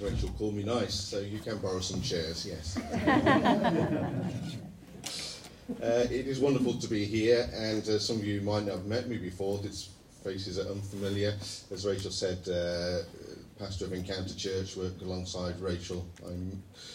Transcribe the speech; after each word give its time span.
Rachel 0.00 0.28
called 0.38 0.54
me 0.54 0.62
nice, 0.62 0.94
so 0.94 1.20
you 1.20 1.38
can 1.38 1.58
borrow 1.58 1.80
some 1.80 2.02
chairs, 2.02 2.46
yes. 2.46 2.78
Uh, 5.82 6.06
it 6.12 6.28
is 6.28 6.38
wonderful 6.38 6.74
to 6.74 6.86
be 6.86 7.04
here, 7.04 7.50
and 7.52 7.82
uh, 7.88 7.98
some 7.98 8.18
of 8.18 8.24
you 8.24 8.40
might 8.40 8.64
not 8.64 8.76
have 8.76 8.86
met 8.86 9.08
me 9.08 9.16
before. 9.18 9.60
Its 9.64 9.88
faces 10.22 10.60
are 10.60 10.70
unfamiliar. 10.70 11.34
As 11.72 11.84
Rachel 11.84 12.12
said, 12.12 12.38
uh, 12.48 13.02
pastor 13.58 13.86
of 13.86 13.92
Encounter 13.92 14.34
Church, 14.34 14.76
work 14.76 14.92
alongside 15.02 15.58
Rachel. 15.60 16.06
I 16.24 16.30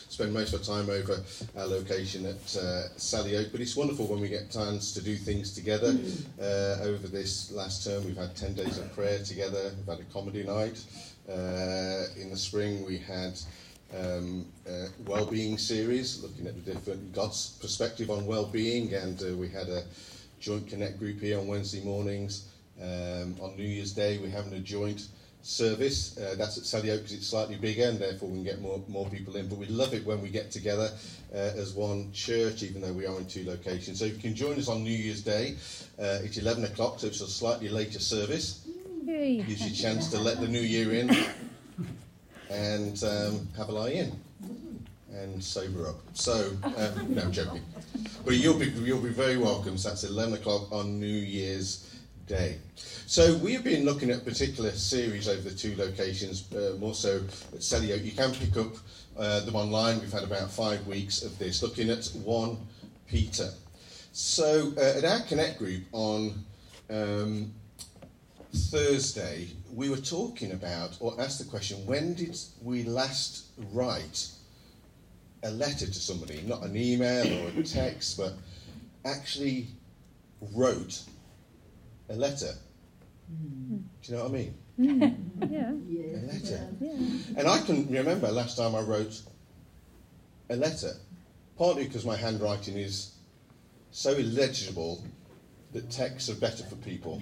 spend 0.08 0.34
most 0.34 0.54
of 0.54 0.62
my 0.62 0.76
time 0.76 0.90
over 0.90 1.22
our 1.58 1.66
location 1.66 2.26
at 2.26 2.36
uh, 2.56 2.88
Selly 2.98 3.40
Oak, 3.40 3.52
but 3.52 3.62
it's 3.62 3.76
wonderful 3.76 4.08
when 4.08 4.22
we 4.22 4.30
get 4.30 4.52
chance 4.52 4.94
to 4.94 5.02
do 5.02 5.16
things 5.16 5.54
together. 5.54 5.98
Uh, 6.40 6.78
over 6.84 7.08
this 7.08 7.52
last 7.52 7.86
term, 7.86 8.06
we've 8.06 8.16
had 8.18 8.36
10 8.36 8.54
days 8.54 8.78
of 8.78 8.94
prayer 8.96 9.20
together, 9.24 9.72
we've 9.78 9.98
had 9.98 10.00
a 10.00 10.14
comedy 10.14 10.44
night. 10.44 10.82
Uh, 11.30 12.06
in 12.20 12.30
the 12.30 12.38
spring, 12.38 12.86
we 12.86 12.98
had 12.98 13.40
um, 13.98 14.46
well-being 15.06 15.58
series, 15.58 16.22
looking 16.22 16.48
at 16.48 16.66
the 16.66 16.74
different 16.74 17.14
God's 17.14 17.58
perspective 17.62 18.10
on 18.10 18.26
well-being, 18.26 18.94
and 18.94 19.22
uh, 19.22 19.36
we 19.36 19.50
had 19.50 19.68
a 19.68 19.84
joint 20.40 20.68
connect 20.68 21.00
group 21.00 21.20
here 21.20 21.40
on 21.40 21.48
Wednesday 21.48 21.84
mornings. 21.84 22.48
Um, 22.82 23.36
on 23.42 23.56
New 23.58 23.64
Year's 23.64 23.94
Day, 23.94 24.18
we're 24.18 24.30
having 24.30 24.54
a 24.54 24.60
joint 24.60 25.08
service. 25.44 26.18
Uh, 26.18 26.36
that's 26.38 26.58
at 26.58 26.64
Selly 26.64 26.90
Oak 26.92 27.00
because 27.00 27.14
it's 27.14 27.28
slightly 27.28 27.56
bigger, 27.56 27.84
and 27.84 28.00
therefore 28.00 28.30
we 28.30 28.36
can 28.36 28.44
get 28.44 28.62
more 28.62 28.82
more 28.88 29.08
people 29.10 29.36
in. 29.36 29.48
But 29.48 29.58
we 29.58 29.68
love 29.68 29.94
it 29.94 30.06
when 30.06 30.22
we 30.22 30.30
get 30.30 30.52
together 30.52 30.90
uh, 31.34 31.38
as 31.38 31.74
one 31.74 32.12
church, 32.14 32.64
even 32.64 32.82
though 32.82 32.94
we 32.94 33.06
are 33.06 33.18
in 33.18 33.28
two 33.28 33.46
locations. 33.46 34.00
So 34.00 34.06
if 34.06 34.14
you 34.14 34.20
can 34.20 34.36
join 34.36 34.58
us 34.58 34.68
on 34.68 34.84
New 34.84 34.90
Year's 34.90 35.22
Day. 35.22 35.56
Uh, 36.00 36.18
it's 36.24 36.38
11 36.38 36.64
o'clock, 36.64 37.00
so 37.00 37.06
it's 37.06 37.22
a 37.22 37.28
slightly 37.28 37.70
later 37.70 38.00
service. 38.00 38.66
Yay. 39.04 39.38
Gives 39.44 39.62
you 39.62 39.72
a 39.72 39.94
chance 39.94 40.10
to 40.12 40.20
let 40.20 40.40
the 40.40 40.48
new 40.48 40.62
year 40.62 40.94
in 40.94 41.10
and 42.50 43.04
um, 43.04 43.48
have 43.58 43.70
a 43.70 43.72
lie 43.72 43.90
in 43.90 44.12
and 45.14 45.44
sober 45.44 45.88
up. 45.88 45.96
So, 46.14 46.52
um, 46.64 47.14
no, 47.16 47.24
I'm 47.24 47.32
joking. 47.32 47.62
But 48.24 48.36
you'll 48.36 48.60
be, 48.60 48.68
you'll 48.68 49.02
be 49.02 49.10
very 49.10 49.38
welcome. 49.38 49.78
So 49.78 49.90
that's 49.90 50.04
11 50.04 50.36
o'clock 50.36 50.72
on 50.72 51.00
New 51.00 51.08
Year's 51.08 51.96
Day. 52.28 52.58
So 52.76 53.36
we 53.38 53.54
have 53.54 53.64
been 53.64 53.86
looking 53.86 54.10
at 54.10 54.18
a 54.18 54.22
particular 54.22 54.72
series 54.72 55.28
over 55.28 55.50
the 55.50 55.56
two 55.56 55.76
locations, 55.76 56.52
uh, 56.54 56.76
more 56.80 56.94
so 56.94 57.22
at 57.54 57.74
Oak. 57.74 58.04
You 58.04 58.12
can 58.12 58.32
pick 58.34 58.56
up 58.56 58.76
uh, 59.18 59.42
them 59.42 59.56
online. 59.56 60.00
We've 60.00 60.14
had 60.14 60.24
about 60.24 60.52
five 60.52 60.86
weeks 60.88 61.24
of 61.24 61.38
this, 61.40 61.62
looking 61.62 61.90
at 61.90 62.06
1 62.24 62.58
Peter. 63.08 63.50
So 64.14 64.74
uh, 64.78 64.98
at 64.98 65.06
our 65.06 65.20
Connect 65.22 65.58
group 65.58 65.84
on 65.92 66.44
um, 66.90 67.54
Thursday, 68.54 69.48
we 69.74 69.90
were 69.90 69.98
talking 69.98 70.52
about, 70.52 70.98
or 71.00 71.20
asked 71.20 71.40
the 71.40 71.50
question, 71.50 71.86
when 71.86 72.14
did 72.14 72.38
we 72.62 72.84
last 72.84 73.46
write 73.72 74.28
a 75.44 75.52
letter 75.52 75.86
to 75.86 75.94
somebody? 75.94 76.42
Not 76.42 76.64
an 76.64 76.76
email 76.76 77.26
or 77.46 77.60
a 77.60 77.64
text, 77.64 78.18
but 78.18 78.34
actually 79.06 79.68
wrote 80.54 81.02
a 82.10 82.16
letter. 82.16 82.54
Mm. 83.32 83.84
Do 84.02 84.12
you 84.12 84.18
know 84.18 84.24
what 84.24 84.32
I 84.32 84.34
mean? 84.34 84.54
yeah. 85.50 85.72
A 85.72 86.22
letter. 86.26 86.68
Yeah. 86.80 87.38
And 87.38 87.48
I 87.48 87.60
can 87.62 87.88
remember 87.90 88.30
last 88.32 88.58
time 88.58 88.76
I 88.76 88.82
wrote 88.82 89.22
a 90.50 90.56
letter, 90.56 90.94
partly 91.58 91.86
because 91.86 92.06
my 92.06 92.16
handwriting 92.16 92.78
is 92.78 93.14
so 93.92 94.12
illegible 94.12 95.04
that 95.74 95.90
texts 95.90 96.30
are 96.30 96.36
better 96.36 96.64
for 96.64 96.76
people. 96.78 97.22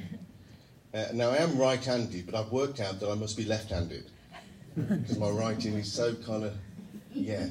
Uh, 0.93 1.05
now, 1.13 1.29
I 1.29 1.37
am 1.37 1.57
right 1.57 1.83
handed, 1.83 2.25
but 2.25 2.35
I've 2.35 2.51
worked 2.51 2.79
out 2.79 2.99
that 2.99 3.09
I 3.09 3.15
must 3.15 3.37
be 3.37 3.45
left 3.45 3.69
handed 3.69 4.09
because 4.75 5.19
my 5.19 5.29
writing 5.29 5.73
is 5.73 5.91
so 5.91 6.15
kind 6.15 6.43
of, 6.43 6.53
yeah. 7.13 7.47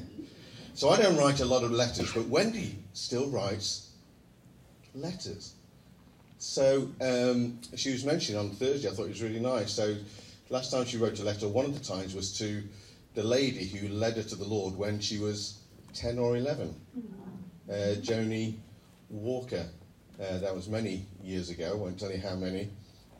So 0.73 0.89
I 0.89 0.97
don't 0.97 1.17
write 1.17 1.39
a 1.39 1.45
lot 1.45 1.63
of 1.63 1.71
letters, 1.71 2.11
but 2.13 2.27
Wendy 2.27 2.77
still 2.93 3.29
writes 3.29 3.91
letters. 4.93 5.53
So 6.37 6.89
um, 7.01 7.59
she 7.75 7.91
was 7.91 8.05
mentioning 8.05 8.39
on 8.39 8.51
Thursday, 8.51 8.89
I 8.89 8.91
thought 8.91 9.05
it 9.05 9.09
was 9.09 9.21
really 9.21 9.39
nice. 9.39 9.71
So 9.71 9.95
last 10.49 10.71
time 10.71 10.85
she 10.85 10.97
wrote 10.97 11.19
a 11.19 11.23
letter, 11.23 11.47
one 11.47 11.65
of 11.65 11.73
the 11.73 11.83
times 11.83 12.15
was 12.15 12.37
to 12.39 12.63
the 13.15 13.23
lady 13.23 13.65
who 13.65 13.89
led 13.89 14.15
her 14.15 14.23
to 14.23 14.35
the 14.35 14.45
Lord 14.45 14.75
when 14.77 14.99
she 14.99 15.17
was 15.17 15.59
10 15.93 16.17
or 16.17 16.37
11, 16.37 16.75
uh, 17.69 17.73
Joni 18.01 18.55
Walker. 19.09 19.65
Uh, 20.21 20.37
that 20.39 20.53
was 20.53 20.67
many 20.67 21.05
years 21.23 21.49
ago, 21.49 21.71
I 21.71 21.75
won't 21.75 21.99
tell 21.99 22.11
you 22.11 22.19
how 22.19 22.35
many. 22.35 22.69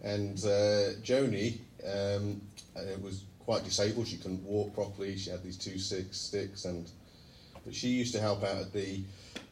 And 0.04 0.38
uh, 0.40 0.96
Joni 1.04 1.60
um, 1.86 2.42
uh, 2.76 2.82
was 3.02 3.24
quite 3.40 3.64
disabled. 3.64 4.08
She 4.08 4.18
couldn't 4.18 4.44
walk 4.44 4.74
properly. 4.74 5.18
She 5.18 5.30
had 5.30 5.44
these 5.44 5.58
two 5.58 5.78
six 5.78 6.18
sticks, 6.18 6.66
and 6.66 6.90
but 7.66 7.76
she 7.76 7.90
used 7.90 8.14
to 8.14 8.22
help 8.22 8.44
out 8.44 8.58
at 8.58 8.74
the 8.74 9.02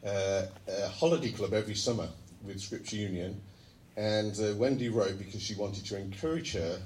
uh, 0.04 0.46
uh, 0.70 0.88
holiday 0.88 1.30
club 1.30 1.52
every 1.52 1.74
summer 1.74 2.08
with 2.42 2.60
Scripture 2.60 2.96
Union. 2.96 3.40
And 3.96 4.38
uh, 4.38 4.54
Wendy 4.54 4.88
wrote 4.88 5.18
because 5.18 5.42
she 5.42 5.54
wanted 5.54 5.84
to 5.86 5.98
encourage 5.98 6.52
her, 6.52 6.78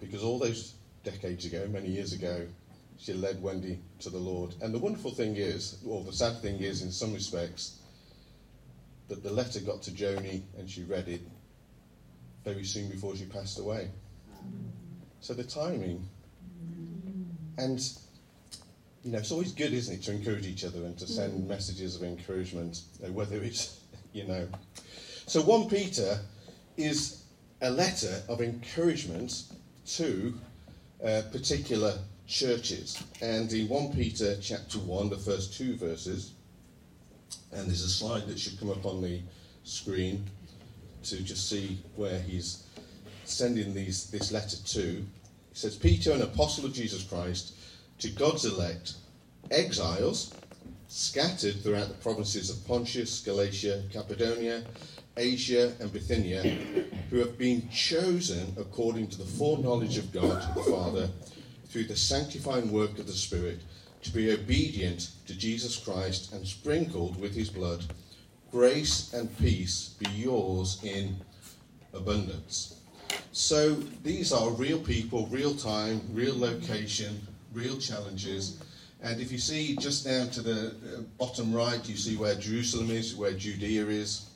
because 0.00 0.22
all 0.22 0.38
those 0.38 0.74
decades 1.04 1.44
ago, 1.44 1.66
many 1.70 1.88
years 1.88 2.12
ago, 2.12 2.46
she 2.98 3.12
led 3.12 3.42
Wendy 3.42 3.78
to 4.00 4.10
the 4.10 4.18
Lord. 4.18 4.54
And 4.60 4.74
the 4.74 4.78
wonderful 4.78 5.12
thing 5.12 5.36
is, 5.36 5.78
or 5.86 6.02
the 6.02 6.12
sad 6.12 6.42
thing 6.42 6.60
is, 6.60 6.82
in 6.82 6.90
some 6.90 7.14
respects, 7.14 7.78
that 9.08 9.22
the 9.22 9.30
letter 9.30 9.60
got 9.60 9.82
to 9.82 9.90
Joni 9.90 10.42
and 10.58 10.68
she 10.68 10.82
read 10.82 11.08
it 11.08 11.20
very 12.44 12.64
soon 12.64 12.88
before 12.88 13.16
she 13.16 13.24
passed 13.24 13.58
away. 13.58 13.90
So 15.20 15.34
the 15.34 15.44
timing. 15.44 16.08
And, 17.58 17.80
you 19.04 19.12
know, 19.12 19.18
it's 19.18 19.30
always 19.30 19.52
good, 19.52 19.72
isn't 19.72 19.94
it, 19.94 20.02
to 20.04 20.12
encourage 20.12 20.46
each 20.46 20.64
other 20.64 20.84
and 20.84 20.98
to 20.98 21.06
send 21.06 21.44
mm. 21.44 21.48
messages 21.48 21.96
of 21.96 22.02
encouragement, 22.02 22.82
uh, 23.04 23.12
whether 23.12 23.36
it's, 23.36 23.80
you 24.12 24.26
know. 24.26 24.48
So 25.26 25.40
1 25.42 25.68
Peter 25.68 26.18
is 26.76 27.22
a 27.60 27.70
letter 27.70 28.22
of 28.28 28.40
encouragement 28.40 29.44
to 29.86 30.34
uh, 31.04 31.22
particular 31.30 31.98
churches. 32.26 33.02
And 33.20 33.52
in 33.52 33.68
1 33.68 33.92
Peter 33.92 34.36
chapter 34.40 34.78
1, 34.78 35.10
the 35.10 35.18
first 35.18 35.54
two 35.54 35.76
verses, 35.76 36.32
and 37.52 37.68
there's 37.68 37.84
a 37.84 37.88
slide 37.88 38.26
that 38.26 38.38
should 38.38 38.58
come 38.58 38.70
up 38.70 38.84
on 38.86 39.02
the 39.02 39.20
screen 39.62 40.24
to 41.04 41.22
just 41.22 41.48
see 41.48 41.78
where 41.96 42.18
he's 42.20 42.64
sending 43.24 43.74
these, 43.74 44.10
this 44.10 44.32
letter 44.32 44.56
to. 44.56 44.82
He 44.82 45.04
says, 45.54 45.76
Peter, 45.76 46.12
an 46.12 46.22
apostle 46.22 46.64
of 46.64 46.72
Jesus 46.72 47.02
Christ, 47.02 47.54
to 47.98 48.10
God's 48.10 48.44
elect, 48.44 48.94
exiles 49.50 50.34
scattered 50.88 51.62
throughout 51.62 51.88
the 51.88 51.94
provinces 51.94 52.50
of 52.50 52.66
Pontus, 52.66 53.20
Galatia, 53.20 53.82
Cappadocia, 53.92 54.62
Asia, 55.16 55.72
and 55.80 55.92
Bithynia, 55.92 56.42
who 57.10 57.18
have 57.18 57.38
been 57.38 57.68
chosen 57.70 58.54
according 58.58 59.08
to 59.08 59.18
the 59.18 59.24
foreknowledge 59.24 59.98
of 59.98 60.12
God 60.12 60.54
the 60.54 60.62
Father 60.62 61.08
through 61.66 61.84
the 61.84 61.96
sanctifying 61.96 62.70
work 62.70 62.98
of 62.98 63.06
the 63.06 63.12
Spirit 63.12 63.60
to 64.02 64.10
be 64.10 64.32
obedient 64.32 65.10
to 65.26 65.34
Jesus 65.34 65.76
Christ 65.76 66.32
and 66.32 66.46
sprinkled 66.46 67.18
with 67.20 67.34
his 67.34 67.48
blood 67.48 67.84
grace 68.52 69.14
and 69.14 69.36
peace 69.38 69.96
be 69.98 70.10
yours 70.10 70.78
in 70.84 71.16
abundance. 71.94 72.80
So 73.32 73.74
these 74.04 74.30
are 74.30 74.50
real 74.50 74.78
people, 74.78 75.26
real 75.28 75.54
time, 75.54 76.02
real 76.12 76.38
location, 76.38 77.26
real 77.54 77.78
challenges. 77.78 78.62
And 79.02 79.20
if 79.20 79.32
you 79.32 79.38
see 79.38 79.74
just 79.76 80.04
down 80.04 80.28
to 80.30 80.42
the 80.42 80.68
uh, 80.68 81.00
bottom 81.18 81.52
right, 81.52 81.86
you 81.88 81.96
see 81.96 82.16
where 82.16 82.34
Jerusalem 82.34 82.90
is, 82.90 83.16
where 83.16 83.32
Judea 83.32 83.86
is. 83.86 84.28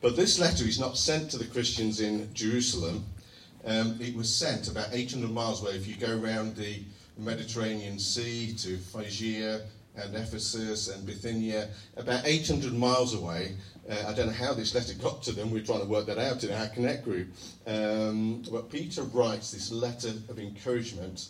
But 0.00 0.16
this 0.16 0.38
letter 0.38 0.64
is 0.64 0.80
not 0.80 0.96
sent 0.96 1.30
to 1.32 1.38
the 1.38 1.44
Christians 1.44 2.00
in 2.00 2.32
Jerusalem. 2.32 3.04
Um, 3.66 3.98
it 4.00 4.16
was 4.16 4.34
sent 4.34 4.68
about 4.68 4.88
800 4.92 5.30
miles 5.30 5.62
away. 5.62 5.72
If 5.72 5.86
you 5.86 5.96
go 5.96 6.18
around 6.18 6.56
the 6.56 6.82
Mediterranean 7.18 7.98
Sea 7.98 8.54
to 8.54 8.78
Phrygia, 8.78 9.62
and 10.02 10.14
Ephesus 10.14 10.88
and 10.88 11.06
Bithynia, 11.06 11.68
about 11.96 12.26
800 12.26 12.72
miles 12.72 13.14
away. 13.14 13.56
Uh, 13.88 14.04
I 14.06 14.14
don't 14.14 14.26
know 14.26 14.32
how 14.32 14.54
this 14.54 14.74
letter 14.74 14.94
got 14.94 15.22
to 15.24 15.32
them. 15.32 15.50
We're 15.50 15.64
trying 15.64 15.80
to 15.80 15.86
work 15.86 16.06
that 16.06 16.18
out 16.18 16.44
in 16.44 16.52
our 16.52 16.68
Connect 16.68 17.04
group. 17.04 17.28
Um, 17.66 18.42
but 18.50 18.70
Peter 18.70 19.02
writes 19.02 19.50
this 19.50 19.72
letter 19.72 20.12
of 20.28 20.38
encouragement 20.38 21.28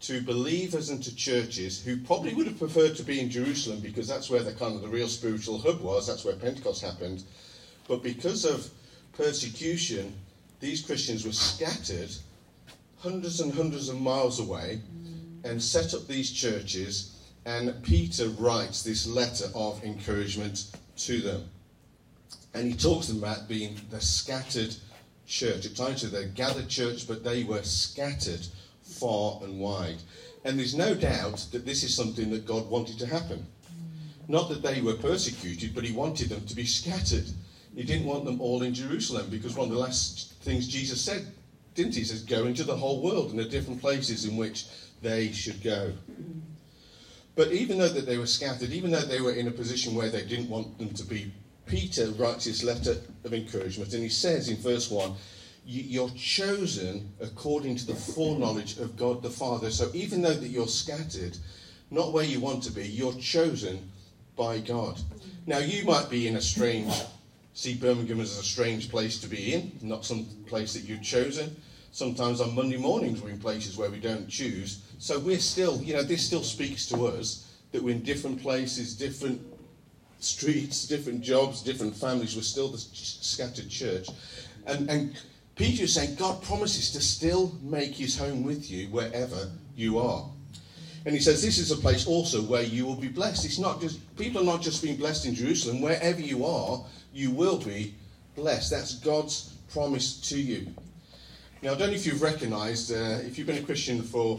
to 0.00 0.22
believers 0.22 0.88
and 0.88 1.02
to 1.04 1.14
churches 1.14 1.82
who 1.82 1.98
probably 1.98 2.34
would 2.34 2.46
have 2.46 2.58
preferred 2.58 2.96
to 2.96 3.02
be 3.02 3.20
in 3.20 3.28
Jerusalem 3.28 3.80
because 3.80 4.08
that's 4.08 4.30
where 4.30 4.42
the 4.42 4.52
kind 4.52 4.74
of 4.74 4.80
the 4.80 4.88
real 4.88 5.08
spiritual 5.08 5.58
hub 5.58 5.82
was. 5.82 6.06
That's 6.06 6.24
where 6.24 6.36
Pentecost 6.36 6.82
happened. 6.82 7.24
But 7.86 8.02
because 8.02 8.44
of 8.44 8.70
persecution, 9.12 10.14
these 10.60 10.80
Christians 10.80 11.26
were 11.26 11.32
scattered 11.32 12.10
hundreds 12.98 13.40
and 13.40 13.52
hundreds 13.52 13.88
of 13.88 14.00
miles 14.00 14.40
away 14.40 14.80
and 15.44 15.62
set 15.62 15.94
up 15.94 16.06
these 16.06 16.30
churches 16.30 17.16
and 17.44 17.82
Peter 17.82 18.28
writes 18.28 18.82
this 18.82 19.06
letter 19.06 19.46
of 19.54 19.82
encouragement 19.82 20.70
to 20.96 21.20
them. 21.20 21.48
And 22.54 22.66
he 22.66 22.76
talks 22.76 23.06
to 23.06 23.12
them 23.12 23.22
about 23.22 23.48
being 23.48 23.80
the 23.90 24.00
scattered 24.00 24.74
church. 25.26 25.66
At 25.66 25.76
times 25.76 26.08
they're 26.10 26.24
gathered 26.28 26.68
church, 26.68 27.06
but 27.06 27.24
they 27.24 27.44
were 27.44 27.62
scattered 27.62 28.46
far 28.82 29.40
and 29.42 29.58
wide. 29.58 29.98
And 30.44 30.58
there's 30.58 30.74
no 30.74 30.94
doubt 30.94 31.46
that 31.52 31.64
this 31.64 31.82
is 31.82 31.94
something 31.94 32.30
that 32.30 32.46
God 32.46 32.68
wanted 32.68 32.98
to 32.98 33.06
happen. 33.06 33.46
Not 34.28 34.48
that 34.48 34.62
they 34.62 34.80
were 34.80 34.94
persecuted, 34.94 35.74
but 35.74 35.84
He 35.84 35.92
wanted 35.92 36.28
them 36.28 36.44
to 36.46 36.54
be 36.54 36.66
scattered. 36.66 37.26
He 37.74 37.84
didn't 37.84 38.06
want 38.06 38.24
them 38.24 38.40
all 38.40 38.62
in 38.62 38.74
Jerusalem 38.74 39.28
because 39.30 39.56
one 39.56 39.68
of 39.68 39.74
the 39.74 39.80
last 39.80 40.34
things 40.42 40.66
Jesus 40.66 41.00
said, 41.00 41.26
didn't 41.74 41.94
he? 41.94 42.00
He 42.00 42.06
says, 42.06 42.22
Go 42.22 42.46
into 42.46 42.64
the 42.64 42.76
whole 42.76 43.00
world 43.00 43.30
and 43.30 43.38
the 43.38 43.44
different 43.44 43.80
places 43.80 44.24
in 44.24 44.36
which 44.36 44.66
they 45.02 45.32
should 45.32 45.62
go. 45.62 45.92
But 47.36 47.52
even 47.52 47.78
though 47.78 47.88
that 47.88 48.06
they 48.06 48.18
were 48.18 48.26
scattered, 48.26 48.70
even 48.70 48.90
though 48.90 49.00
they 49.00 49.20
were 49.20 49.32
in 49.32 49.48
a 49.48 49.52
position 49.52 49.94
where 49.94 50.10
they 50.10 50.24
didn't 50.24 50.50
want 50.50 50.78
them 50.78 50.90
to 50.90 51.04
be, 51.04 51.32
Peter 51.66 52.10
writes 52.12 52.44
this 52.44 52.64
letter 52.64 52.96
of 53.24 53.32
encouragement, 53.32 53.94
and 53.94 54.02
he 54.02 54.08
says 54.08 54.48
in 54.48 54.56
verse 54.56 54.90
1 54.90 55.12
you're 55.64 56.10
chosen 56.10 57.12
according 57.20 57.76
to 57.76 57.86
the 57.86 57.94
foreknowledge 57.94 58.78
of 58.78 58.96
God 58.96 59.22
the 59.22 59.30
Father. 59.30 59.70
So 59.70 59.90
even 59.94 60.22
though 60.22 60.34
that 60.34 60.48
you're 60.48 60.66
scattered, 60.66 61.36
not 61.90 62.12
where 62.12 62.24
you 62.24 62.40
want 62.40 62.62
to 62.64 62.72
be, 62.72 62.88
you're 62.88 63.14
chosen 63.14 63.90
by 64.36 64.58
God. 64.58 64.98
Now 65.46 65.58
you 65.58 65.84
might 65.84 66.10
be 66.10 66.26
in 66.26 66.36
a 66.36 66.40
strange, 66.40 66.92
see 67.54 67.74
Birmingham 67.74 68.20
as 68.20 68.36
a 68.38 68.42
strange 68.42 68.90
place 68.90 69.20
to 69.20 69.28
be 69.28 69.54
in, 69.54 69.72
not 69.82 70.04
some 70.04 70.24
place 70.46 70.72
that 70.72 70.88
you've 70.88 71.02
chosen. 71.02 71.54
Sometimes 71.92 72.40
on 72.40 72.54
Monday 72.54 72.76
mornings 72.76 73.20
we're 73.20 73.30
in 73.30 73.38
places 73.38 73.76
where 73.76 73.90
we 73.90 74.00
don't 74.00 74.28
choose. 74.28 74.82
So 75.00 75.18
we're 75.18 75.38
still, 75.38 75.80
you 75.80 75.94
know, 75.94 76.02
this 76.02 76.26
still 76.26 76.42
speaks 76.42 76.84
to 76.90 77.06
us 77.06 77.50
that 77.72 77.82
we're 77.82 77.94
in 77.94 78.02
different 78.02 78.42
places, 78.42 78.94
different 78.94 79.40
streets, 80.18 80.86
different 80.86 81.22
jobs, 81.22 81.62
different 81.62 81.96
families. 81.96 82.36
We're 82.36 82.42
still 82.42 82.68
the 82.68 82.76
scattered 82.76 83.70
church. 83.70 84.08
And, 84.66 84.90
and 84.90 85.16
Peter 85.56 85.84
is 85.84 85.94
saying 85.94 86.16
God 86.16 86.42
promises 86.42 86.90
to 86.90 87.00
still 87.00 87.56
make 87.62 87.94
his 87.94 88.18
home 88.18 88.42
with 88.42 88.70
you 88.70 88.88
wherever 88.88 89.50
you 89.74 89.98
are. 89.98 90.28
And 91.06 91.14
he 91.14 91.20
says 91.20 91.40
this 91.40 91.56
is 91.56 91.70
a 91.70 91.76
place 91.76 92.06
also 92.06 92.42
where 92.42 92.62
you 92.62 92.84
will 92.84 92.94
be 92.94 93.08
blessed. 93.08 93.46
It's 93.46 93.58
not 93.58 93.80
just 93.80 93.98
people 94.18 94.42
are 94.42 94.44
not 94.44 94.60
just 94.60 94.82
being 94.82 94.96
blessed 94.96 95.24
in 95.24 95.34
Jerusalem. 95.34 95.80
Wherever 95.80 96.20
you 96.20 96.44
are, 96.44 96.84
you 97.14 97.30
will 97.30 97.56
be 97.56 97.94
blessed. 98.36 98.70
That's 98.70 98.96
God's 98.96 99.54
promise 99.72 100.20
to 100.28 100.38
you. 100.38 100.66
Now, 101.62 101.72
I 101.72 101.76
don't 101.76 101.88
know 101.88 101.94
if 101.94 102.04
you've 102.04 102.20
recognised, 102.20 102.92
uh, 102.92 103.20
if 103.26 103.38
you've 103.38 103.46
been 103.46 103.62
a 103.62 103.62
Christian 103.62 104.02
for 104.02 104.38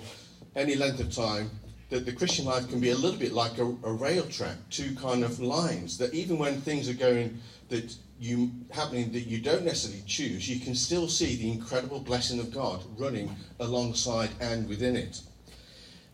any 0.55 0.75
length 0.75 0.99
of 0.99 1.11
time, 1.11 1.49
that 1.89 2.05
the 2.05 2.11
Christian 2.11 2.45
life 2.45 2.69
can 2.69 2.79
be 2.79 2.91
a 2.91 2.95
little 2.95 3.19
bit 3.19 3.33
like 3.33 3.57
a, 3.57 3.65
a 3.83 3.91
rail 3.91 4.23
track, 4.23 4.55
two 4.69 4.95
kind 4.95 5.23
of 5.23 5.39
lines. 5.39 5.97
That 5.97 6.13
even 6.13 6.37
when 6.37 6.61
things 6.61 6.89
are 6.89 6.93
going 6.93 7.39
that 7.69 7.95
you 8.19 8.51
happening 8.69 9.11
that 9.11 9.21
you 9.21 9.39
don't 9.39 9.65
necessarily 9.65 10.03
choose, 10.05 10.49
you 10.49 10.59
can 10.59 10.75
still 10.75 11.07
see 11.07 11.35
the 11.35 11.51
incredible 11.51 11.99
blessing 11.99 12.39
of 12.39 12.53
God 12.53 12.83
running 12.97 13.35
alongside 13.59 14.29
and 14.39 14.69
within 14.69 14.95
it. 14.95 15.21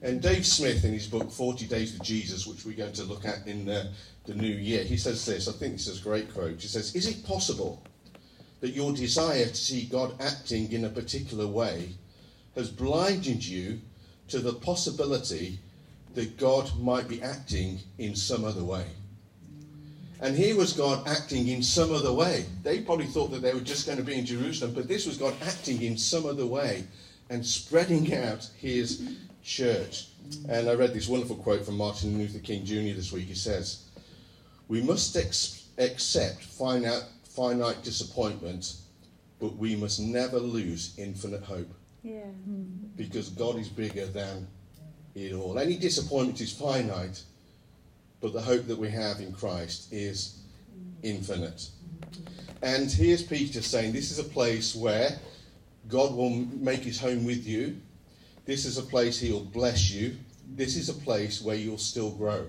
And 0.01 0.21
Dave 0.21 0.45
Smith, 0.45 0.85
in 0.85 0.93
his 0.93 1.07
book 1.07 1.31
40 1.31 1.65
Days 1.65 1.93
with 1.93 2.03
Jesus, 2.03 2.45
which 2.47 2.65
we're 2.65 2.77
going 2.77 2.93
to 2.93 3.03
look 3.03 3.25
at 3.25 3.45
in 3.47 3.65
the, 3.65 3.91
the 4.25 4.35
new 4.35 4.47
year, 4.47 4.83
he 4.83 4.95
says 4.95 5.25
this. 5.25 5.47
I 5.47 5.51
think 5.51 5.73
this 5.73 5.87
is 5.87 5.99
a 5.99 6.03
great 6.03 6.31
quote. 6.33 6.61
He 6.61 6.67
says, 6.67 6.95
Is 6.95 7.07
it 7.07 7.25
possible 7.25 7.83
that 8.61 8.69
your 8.69 8.93
desire 8.93 9.45
to 9.45 9.55
see 9.55 9.85
God 9.85 10.13
acting 10.21 10.71
in 10.71 10.85
a 10.85 10.89
particular 10.89 11.47
way 11.47 11.95
has 12.55 12.69
blinded 12.69 13.45
you 13.45 13.81
to 14.29 14.39
the 14.39 14.53
possibility 14.53 15.59
that 16.15 16.37
God 16.37 16.71
might 16.79 17.07
be 17.07 17.21
acting 17.21 17.79
in 17.97 18.15
some 18.15 18.43
other 18.43 18.63
way? 18.63 18.85
And 20.19 20.35
here 20.35 20.55
was 20.55 20.73
God 20.73 21.07
acting 21.07 21.47
in 21.47 21.61
some 21.61 21.93
other 21.93 22.11
way. 22.11 22.45
They 22.63 22.81
probably 22.81 23.05
thought 23.05 23.31
that 23.31 23.41
they 23.41 23.53
were 23.53 23.59
just 23.59 23.85
going 23.85 23.99
to 23.99 24.03
be 24.03 24.17
in 24.17 24.25
Jerusalem, 24.25 24.73
but 24.73 24.87
this 24.87 25.05
was 25.05 25.17
God 25.17 25.35
acting 25.43 25.83
in 25.83 25.97
some 25.97 26.25
other 26.25 26.45
way 26.45 26.85
and 27.29 27.45
spreading 27.45 28.13
out 28.15 28.49
his 28.57 29.17
church. 29.43 30.07
And 30.49 30.69
I 30.69 30.73
read 30.73 30.93
this 30.93 31.07
wonderful 31.07 31.35
quote 31.35 31.65
from 31.65 31.77
Martin 31.77 32.17
Luther 32.17 32.39
King 32.39 32.65
Jr. 32.65 32.95
this 32.95 33.11
week. 33.11 33.27
He 33.27 33.35
says, 33.35 33.83
We 34.67 34.81
must 34.81 35.15
ex- 35.15 35.67
accept 35.77 36.43
finite, 36.43 37.03
finite 37.23 37.83
disappointment, 37.83 38.73
but 39.39 39.55
we 39.55 39.75
must 39.75 39.99
never 39.99 40.39
lose 40.39 40.95
infinite 40.97 41.43
hope. 41.43 41.71
Because 42.95 43.29
God 43.29 43.57
is 43.57 43.69
bigger 43.69 44.05
than 44.05 44.47
it 45.15 45.33
all. 45.33 45.59
Any 45.59 45.77
disappointment 45.77 46.41
is 46.41 46.53
finite, 46.53 47.21
but 48.21 48.33
the 48.33 48.41
hope 48.41 48.67
that 48.67 48.77
we 48.77 48.89
have 48.89 49.19
in 49.19 49.31
Christ 49.31 49.91
is 49.91 50.39
infinite. 51.03 51.69
And 52.61 52.91
here's 52.91 53.23
Peter 53.23 53.61
saying 53.61 53.93
this 53.93 54.11
is 54.11 54.19
a 54.19 54.23
place 54.23 54.75
where 54.75 55.19
God 55.87 56.15
will 56.15 56.29
make 56.29 56.83
his 56.83 56.99
home 56.99 57.25
with 57.25 57.45
you. 57.45 57.77
This 58.45 58.65
is 58.65 58.77
a 58.77 58.83
place 58.83 59.19
he'll 59.19 59.43
bless 59.43 59.91
you. 59.91 60.17
This 60.55 60.75
is 60.75 60.89
a 60.89 60.93
place 60.93 61.41
where 61.41 61.55
you'll 61.55 61.77
still 61.77 62.11
grow. 62.11 62.47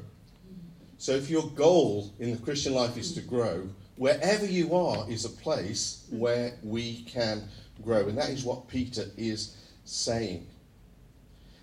So 0.97 1.13
if 1.13 1.31
your 1.31 1.49
goal 1.51 2.13
in 2.19 2.31
the 2.33 2.39
Christian 2.39 2.75
life 2.75 2.97
is 2.97 3.13
to 3.13 3.21
grow, 3.21 3.69
wherever 3.97 4.47
you 4.47 4.75
are 4.75 5.09
is 5.11 5.25
a 5.25 5.31
place 5.31 6.07
where 6.11 6.55
we 6.63 7.03
can 7.03 7.45
grow. 7.83 8.09
And 8.09 8.19
that 8.19 8.31
is 8.31 8.45
what 8.45 8.69
Peter 8.69 9.07
is 9.17 9.57
saying. 9.85 10.47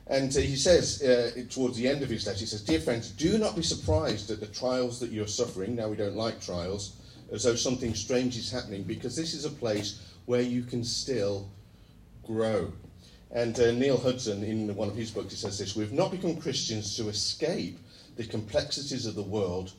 And 0.07 0.35
uh, 0.35 0.39
he 0.39 0.55
says 0.55 1.01
uh, 1.01 1.31
towards 1.49 1.77
the 1.77 1.87
end 1.87 2.03
of 2.03 2.09
his 2.09 2.27
letter, 2.27 2.39
he 2.39 2.45
says, 2.45 2.61
Dear 2.61 2.79
friends, 2.79 3.09
do 3.11 3.37
not 3.37 3.55
be 3.55 3.63
surprised 3.63 4.29
at 4.29 4.39
the 4.39 4.47
trials 4.47 4.99
that 4.99 5.11
you're 5.11 5.27
suffering. 5.27 5.75
Now, 5.75 5.89
we 5.89 5.95
don't 5.95 6.15
like 6.15 6.39
trials, 6.39 6.97
as 7.31 7.43
though 7.43 7.55
something 7.55 7.95
strange 7.95 8.37
is 8.37 8.51
happening, 8.51 8.83
because 8.83 9.15
this 9.15 9.33
is 9.33 9.45
a 9.45 9.49
place 9.49 10.01
where 10.25 10.41
you 10.41 10.63
can 10.63 10.83
still 10.83 11.49
grow. 12.23 12.71
And 13.31 13.59
uh, 13.59 13.71
Neil 13.71 13.97
Hudson, 13.97 14.43
in 14.43 14.75
one 14.75 14.89
of 14.89 14.95
his 14.95 15.11
books, 15.11 15.31
he 15.31 15.37
says 15.37 15.57
this 15.57 15.75
We've 15.75 15.91
not 15.91 16.11
become 16.11 16.37
Christians 16.37 16.95
to 16.97 17.09
escape 17.09 17.79
the 18.15 18.25
complexities 18.25 19.05
of 19.05 19.15
the 19.15 19.23
world, 19.23 19.73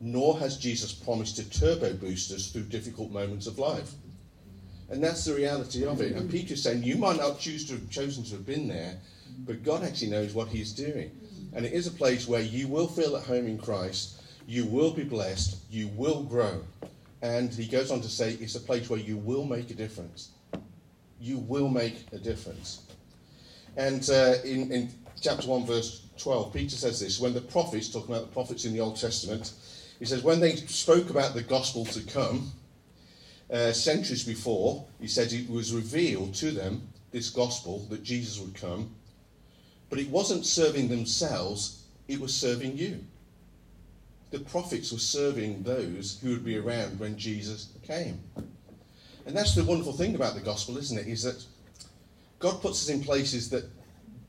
nor 0.00 0.38
has 0.38 0.56
Jesus 0.56 0.92
promised 0.92 1.36
to 1.36 1.50
turbo 1.50 1.94
boost 1.94 2.32
us 2.32 2.50
through 2.50 2.64
difficult 2.64 3.10
moments 3.10 3.46
of 3.46 3.58
life. 3.58 3.92
And 4.90 5.02
that's 5.02 5.24
the 5.24 5.34
reality 5.34 5.84
of 5.84 6.00
it. 6.00 6.16
And 6.16 6.30
Peter's 6.30 6.62
saying, 6.62 6.82
You 6.82 6.96
might 6.96 7.16
not 7.16 7.38
choose 7.38 7.64
to 7.66 7.74
have 7.74 7.90
chosen 7.90 8.24
to 8.24 8.32
have 8.32 8.46
been 8.46 8.68
there 8.68 8.96
but 9.46 9.62
God 9.62 9.82
actually 9.82 10.10
knows 10.10 10.34
what 10.34 10.48
He's 10.48 10.72
doing. 10.72 11.10
And 11.52 11.64
it 11.64 11.72
is 11.72 11.86
a 11.86 11.92
place 11.92 12.28
where 12.28 12.42
you 12.42 12.68
will 12.68 12.86
feel 12.86 13.16
at 13.16 13.24
home 13.24 13.46
in 13.46 13.58
Christ, 13.58 14.22
you 14.46 14.64
will 14.64 14.92
be 14.92 15.04
blessed, 15.04 15.58
you 15.70 15.88
will 15.88 16.22
grow. 16.22 16.62
And 17.22 17.52
he 17.52 17.66
goes 17.66 17.90
on 17.90 18.00
to 18.00 18.08
say 18.08 18.32
it's 18.34 18.54
a 18.54 18.60
place 18.60 18.88
where 18.88 18.98
you 18.98 19.16
will 19.16 19.44
make 19.44 19.70
a 19.70 19.74
difference. 19.74 20.30
You 21.20 21.38
will 21.38 21.68
make 21.68 22.06
a 22.12 22.18
difference. 22.18 22.82
And 23.76 24.08
uh, 24.08 24.36
in, 24.44 24.72
in 24.72 24.90
chapter 25.20 25.46
1, 25.46 25.66
verse 25.66 26.06
12, 26.18 26.52
Peter 26.52 26.76
says 26.76 27.00
this 27.00 27.20
when 27.20 27.34
the 27.34 27.40
prophets, 27.40 27.88
talking 27.88 28.14
about 28.14 28.26
the 28.26 28.32
prophets 28.32 28.64
in 28.64 28.72
the 28.72 28.80
Old 28.80 28.96
Testament, 28.96 29.52
he 29.98 30.06
says, 30.06 30.22
when 30.22 30.40
they 30.40 30.56
spoke 30.56 31.10
about 31.10 31.34
the 31.34 31.42
gospel 31.42 31.84
to 31.86 32.00
come, 32.00 32.52
uh, 33.52 33.72
centuries 33.72 34.24
before, 34.24 34.84
he 35.00 35.08
said 35.08 35.32
it 35.32 35.48
was 35.50 35.72
revealed 35.72 36.34
to 36.34 36.50
them, 36.50 36.88
this 37.10 37.30
gospel, 37.30 37.80
that 37.90 38.02
Jesus 38.02 38.38
would 38.38 38.54
come, 38.54 38.94
but 39.88 39.98
it 39.98 40.08
wasn't 40.08 40.46
serving 40.46 40.88
themselves, 40.88 41.82
it 42.06 42.20
was 42.20 42.34
serving 42.34 42.76
you. 42.76 43.04
The 44.30 44.40
prophets 44.40 44.92
were 44.92 44.98
serving 44.98 45.64
those 45.64 46.20
who 46.22 46.30
would 46.30 46.44
be 46.44 46.56
around 46.56 47.00
when 47.00 47.18
Jesus 47.18 47.70
came. 47.82 48.20
And 49.26 49.36
that's 49.36 49.54
the 49.54 49.64
wonderful 49.64 49.92
thing 49.92 50.14
about 50.14 50.34
the 50.34 50.40
gospel, 50.40 50.78
isn't 50.78 50.98
it? 50.98 51.08
Is 51.08 51.24
that 51.24 51.44
God 52.38 52.62
puts 52.62 52.84
us 52.84 52.88
in 52.88 53.02
places 53.02 53.50
that 53.50 53.64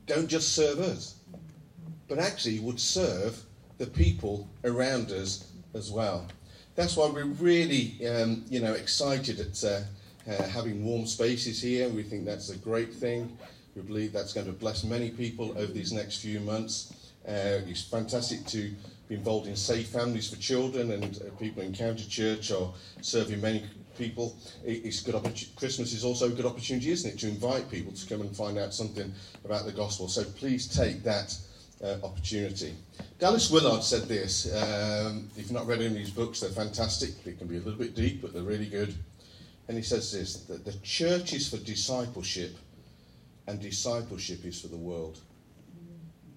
don't 0.06 0.28
just 0.28 0.54
serve 0.54 0.80
us, 0.80 1.14
but 2.08 2.18
actually 2.18 2.58
would 2.58 2.80
serve 2.80 3.40
the 3.78 3.86
people 3.86 4.48
around 4.64 5.10
us 5.10 5.52
as 5.74 5.90
well. 5.90 6.26
That's 6.74 6.96
why 6.96 7.06
we're 7.08 7.24
really, 7.24 8.06
um, 8.06 8.44
you 8.48 8.60
know, 8.60 8.72
excited 8.72 9.40
at 9.40 9.62
uh, 9.62 9.80
uh, 10.30 10.48
having 10.48 10.82
warm 10.84 11.06
spaces 11.06 11.60
here. 11.60 11.88
We 11.90 12.02
think 12.02 12.24
that's 12.24 12.48
a 12.48 12.56
great 12.56 12.94
thing. 12.94 13.36
We 13.76 13.82
believe 13.82 14.12
that's 14.12 14.32
going 14.32 14.46
to 14.46 14.52
bless 14.52 14.82
many 14.82 15.10
people 15.10 15.50
over 15.58 15.70
these 15.72 15.92
next 15.92 16.22
few 16.22 16.40
months. 16.40 17.12
Uh, 17.28 17.60
it's 17.66 17.84
fantastic 17.84 18.46
to 18.46 18.70
be 19.08 19.16
involved 19.16 19.48
in 19.48 19.56
Safe 19.56 19.88
Families 19.88 20.30
for 20.30 20.40
Children 20.40 20.92
and 20.92 21.04
uh, 21.16 21.38
people 21.38 21.62
Encounter 21.62 22.08
Church 22.08 22.50
or 22.50 22.72
serving 23.02 23.40
many 23.40 23.64
people. 23.98 24.36
It's 24.64 25.00
good 25.00 25.14
Christmas 25.56 25.92
is 25.92 26.04
also 26.04 26.28
a 26.28 26.30
good 26.30 26.46
opportunity, 26.46 26.90
isn't 26.90 27.10
it, 27.12 27.18
to 27.18 27.28
invite 27.28 27.70
people 27.70 27.92
to 27.92 28.06
come 28.06 28.22
and 28.22 28.34
find 28.34 28.58
out 28.58 28.72
something 28.72 29.12
about 29.44 29.66
the 29.66 29.72
gospel. 29.72 30.08
So 30.08 30.24
please 30.24 30.66
take 30.66 31.02
that 31.04 31.36
uh, 31.84 31.96
opportunity. 32.02 32.74
Dallas 33.22 33.52
Willard 33.52 33.84
said 33.84 34.08
this. 34.08 34.52
Um, 34.52 35.30
if 35.36 35.42
you've 35.42 35.52
not 35.52 35.68
read 35.68 35.78
any 35.78 35.94
of 35.94 35.96
his 35.96 36.10
books, 36.10 36.40
they're 36.40 36.50
fantastic. 36.50 37.22
They 37.22 37.34
can 37.34 37.46
be 37.46 37.54
a 37.54 37.60
little 37.60 37.78
bit 37.78 37.94
deep, 37.94 38.20
but 38.20 38.34
they're 38.34 38.42
really 38.42 38.66
good. 38.66 38.92
And 39.68 39.76
he 39.76 39.82
says 39.84 40.10
this 40.10 40.38
that 40.46 40.64
the 40.64 40.72
church 40.82 41.32
is 41.32 41.48
for 41.48 41.58
discipleship 41.58 42.56
and 43.46 43.60
discipleship 43.60 44.44
is 44.44 44.60
for 44.60 44.66
the 44.66 44.76
world. 44.76 45.20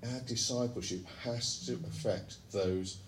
Our 0.04 0.20
discipleship 0.28 1.04
has 1.24 1.66
to 1.66 1.74
affect 1.88 2.38
those 2.52 3.00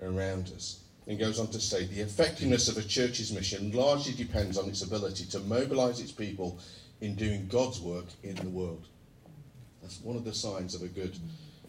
around 0.00 0.52
us. 0.54 0.84
And 1.08 1.18
goes 1.18 1.40
on 1.40 1.48
to 1.48 1.60
say 1.60 1.86
the 1.86 2.02
effectiveness 2.02 2.68
of 2.68 2.76
a 2.76 2.82
church's 2.82 3.32
mission 3.32 3.72
largely 3.72 4.12
depends 4.12 4.56
on 4.56 4.68
its 4.68 4.82
ability 4.82 5.24
to 5.30 5.40
mobilize 5.40 5.98
its 5.98 6.12
people 6.12 6.60
in 7.00 7.16
doing 7.16 7.48
God's 7.48 7.80
work 7.80 8.06
in 8.22 8.36
the 8.36 8.48
world. 8.48 8.86
That's 9.82 10.00
one 10.02 10.14
of 10.14 10.24
the 10.24 10.34
signs 10.34 10.76
of 10.76 10.82
a 10.82 10.86
good 10.86 11.18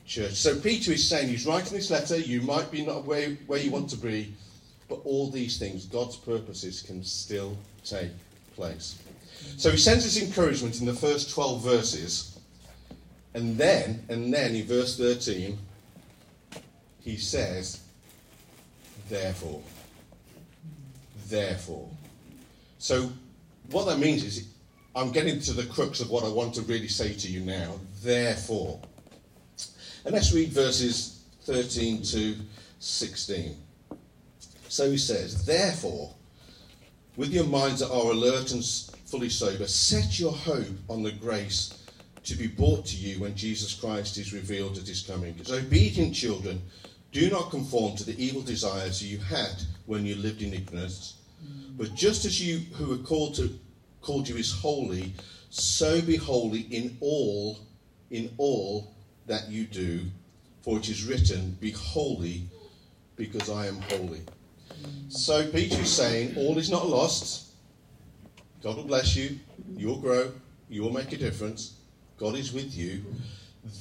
church. 0.10 0.34
So 0.34 0.60
Peter 0.60 0.92
is 0.92 1.08
saying, 1.08 1.30
he's 1.30 1.46
writing 1.46 1.78
this 1.78 1.92
letter, 1.92 2.18
you 2.18 2.42
might 2.42 2.72
be 2.72 2.86
not 2.86 3.06
where, 3.06 3.30
where 3.48 3.60
you 3.60 3.72
want 3.72 3.90
to 3.92 3.98
be, 3.98 4.34
but 4.90 5.00
all 5.06 5.30
these 5.30 5.58
things, 5.58 5.86
God's 5.86 6.18
purposes, 6.18 6.82
can 6.82 7.04
still 7.04 7.56
take 7.86 8.12
place. 8.56 9.00
So 9.58 9.72
he 9.72 9.78
sends 9.78 10.04
his 10.04 10.22
encouragement 10.22 10.80
in 10.80 10.88
the 10.88 10.94
first 10.94 11.30
12 11.34 11.64
verses, 11.64 12.40
and 13.36 13.58
then, 13.58 14.04
and 14.10 14.34
then 14.34 14.56
in 14.56 14.66
verse 14.66 14.98
13, 14.98 15.58
he 17.02 17.16
says, 17.16 17.82
therefore. 19.08 19.62
Therefore. 21.28 21.88
So 22.80 23.12
what 23.70 23.86
that 23.86 24.00
means 24.00 24.24
is 24.24 24.48
I'm 24.96 25.12
getting 25.12 25.40
to 25.42 25.54
the 25.54 25.66
crux 25.66 26.00
of 26.00 26.10
what 26.10 26.24
I 26.24 26.30
want 26.30 26.56
to 26.56 26.64
really 26.64 26.88
say 26.88 27.14
to 27.14 27.28
you 27.28 27.42
now. 27.42 27.76
Therefore. 28.02 28.82
And 30.06 30.14
let's 30.14 30.34
read 30.34 30.50
verses 30.50 31.24
13 31.44 32.02
to 32.04 32.36
16. 32.80 33.56
So 34.70 34.90
he 34.90 34.98
says, 34.98 35.46
Therefore, 35.46 36.14
with 37.18 37.34
your 37.34 37.46
minds 37.46 37.82
that 37.82 37.92
are 37.92 38.12
alert 38.12 38.52
and 38.54 38.64
fully 39.06 39.30
sober, 39.30 39.68
set 39.68 40.20
your 40.20 40.32
hope 40.32 40.78
on 40.90 41.04
the 41.04 41.12
grace 41.12 41.86
to 42.24 42.36
be 42.36 42.48
brought 42.48 42.86
to 42.86 42.96
you 42.96 43.20
when 43.20 43.36
Jesus 43.36 43.74
Christ 43.74 44.18
is 44.18 44.34
revealed 44.34 44.78
at 44.78 44.88
his 44.88 45.02
coming. 45.02 45.36
As 45.42 45.52
obedient 45.52 46.14
children, 46.14 46.62
do 47.12 47.30
not 47.30 47.50
conform 47.50 47.98
to 47.98 48.04
the 48.06 48.24
evil 48.24 48.42
desires 48.42 49.04
you 49.04 49.18
had 49.18 49.64
when 49.86 50.06
you 50.06 50.16
lived 50.16 50.42
in 50.42 50.54
ignorance. 50.54 51.16
But 51.78 51.96
just 51.96 52.26
as 52.26 52.46
you 52.46 52.60
who 52.76 52.94
are 52.94 53.04
called 53.04 53.36
to 53.36 53.58
called 54.02 54.30
you 54.30 54.38
is 54.38 54.52
holy, 54.52 55.14
so 55.50 56.02
be 56.02 56.16
holy 56.16 56.62
in 56.62 56.98
all, 57.02 57.60
in 58.12 58.32
all 58.38 58.94
that 59.30 59.50
you 59.50 59.66
do. 59.66 60.02
For 60.62 60.78
it 60.78 60.90
is 60.90 61.06
written, 61.06 61.58
Be 61.62 61.72
holy, 61.72 62.50
because 63.16 63.50
I 63.50 63.68
am 63.68 63.80
holy. 63.84 64.22
So 65.08 65.48
Peter 65.50 65.82
is 65.82 65.92
saying, 65.92 66.36
all 66.36 66.58
is 66.58 66.70
not 66.70 66.88
lost. 66.88 67.54
God 68.62 68.76
will 68.76 68.84
bless 68.84 69.16
you. 69.16 69.40
You'll 69.76 70.00
grow. 70.00 70.32
You 70.68 70.84
will 70.84 70.92
make 70.92 71.14
a 71.14 71.18
difference. 71.18 71.76
God 72.18 72.36
is 72.36 72.52
with 72.52 72.76
you. 72.76 73.06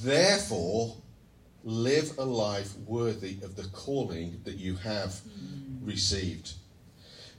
Therefore, 0.01 0.95
live 1.63 2.17
a 2.17 2.23
life 2.23 2.77
worthy 2.87 3.37
of 3.43 3.55
the 3.55 3.67
calling 3.73 4.39
that 4.45 4.55
you 4.55 4.75
have 4.77 5.19
received. 5.81 6.53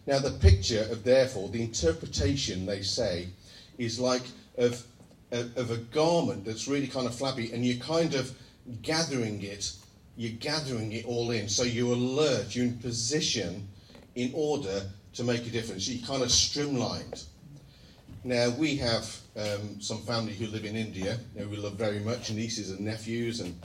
Now, 0.07 0.19
the 0.19 0.31
picture 0.31 0.87
of 0.90 1.05
therefore, 1.05 1.49
the 1.49 1.62
interpretation 1.62 2.67
they 2.67 2.83
say, 2.83 3.29
is 3.79 3.99
like 3.99 4.23
of, 4.59 4.85
of, 5.33 5.57
of 5.57 5.71
a 5.71 5.77
garment 5.77 6.45
that's 6.45 6.69
really 6.69 6.87
kind 6.87 7.07
of 7.07 7.15
flabby, 7.15 7.53
and 7.53 7.65
you're 7.65 7.83
kind 7.83 8.15
of 8.15 8.33
gathering 8.83 9.43
it, 9.43 9.73
you're 10.17 10.39
gathering 10.39 10.93
it 10.93 11.05
all 11.07 11.31
in. 11.31 11.49
So 11.49 11.63
you're 11.63 11.93
alert, 11.93 12.55
you're 12.55 12.67
in 12.67 12.79
position 12.79 13.69
in 14.15 14.33
order 14.35 14.83
to 15.15 15.25
make 15.25 15.47
a 15.47 15.51
difference. 15.51 15.89
You're 15.89 16.07
kind 16.07 16.23
of 16.23 16.31
streamlined. 16.31 17.25
Now, 18.23 18.51
we 18.51 18.77
have 18.77 19.17
um, 19.37 19.81
some 19.81 20.03
family 20.03 20.35
who 20.35 20.47
live 20.49 20.65
in 20.65 20.77
India, 20.77 21.19
we 21.35 21.57
love 21.57 21.75
very 21.75 22.01
much, 22.01 22.31
nieces 22.31 22.71
and 22.71 22.81
nephews, 22.81 23.41
and 23.41 23.59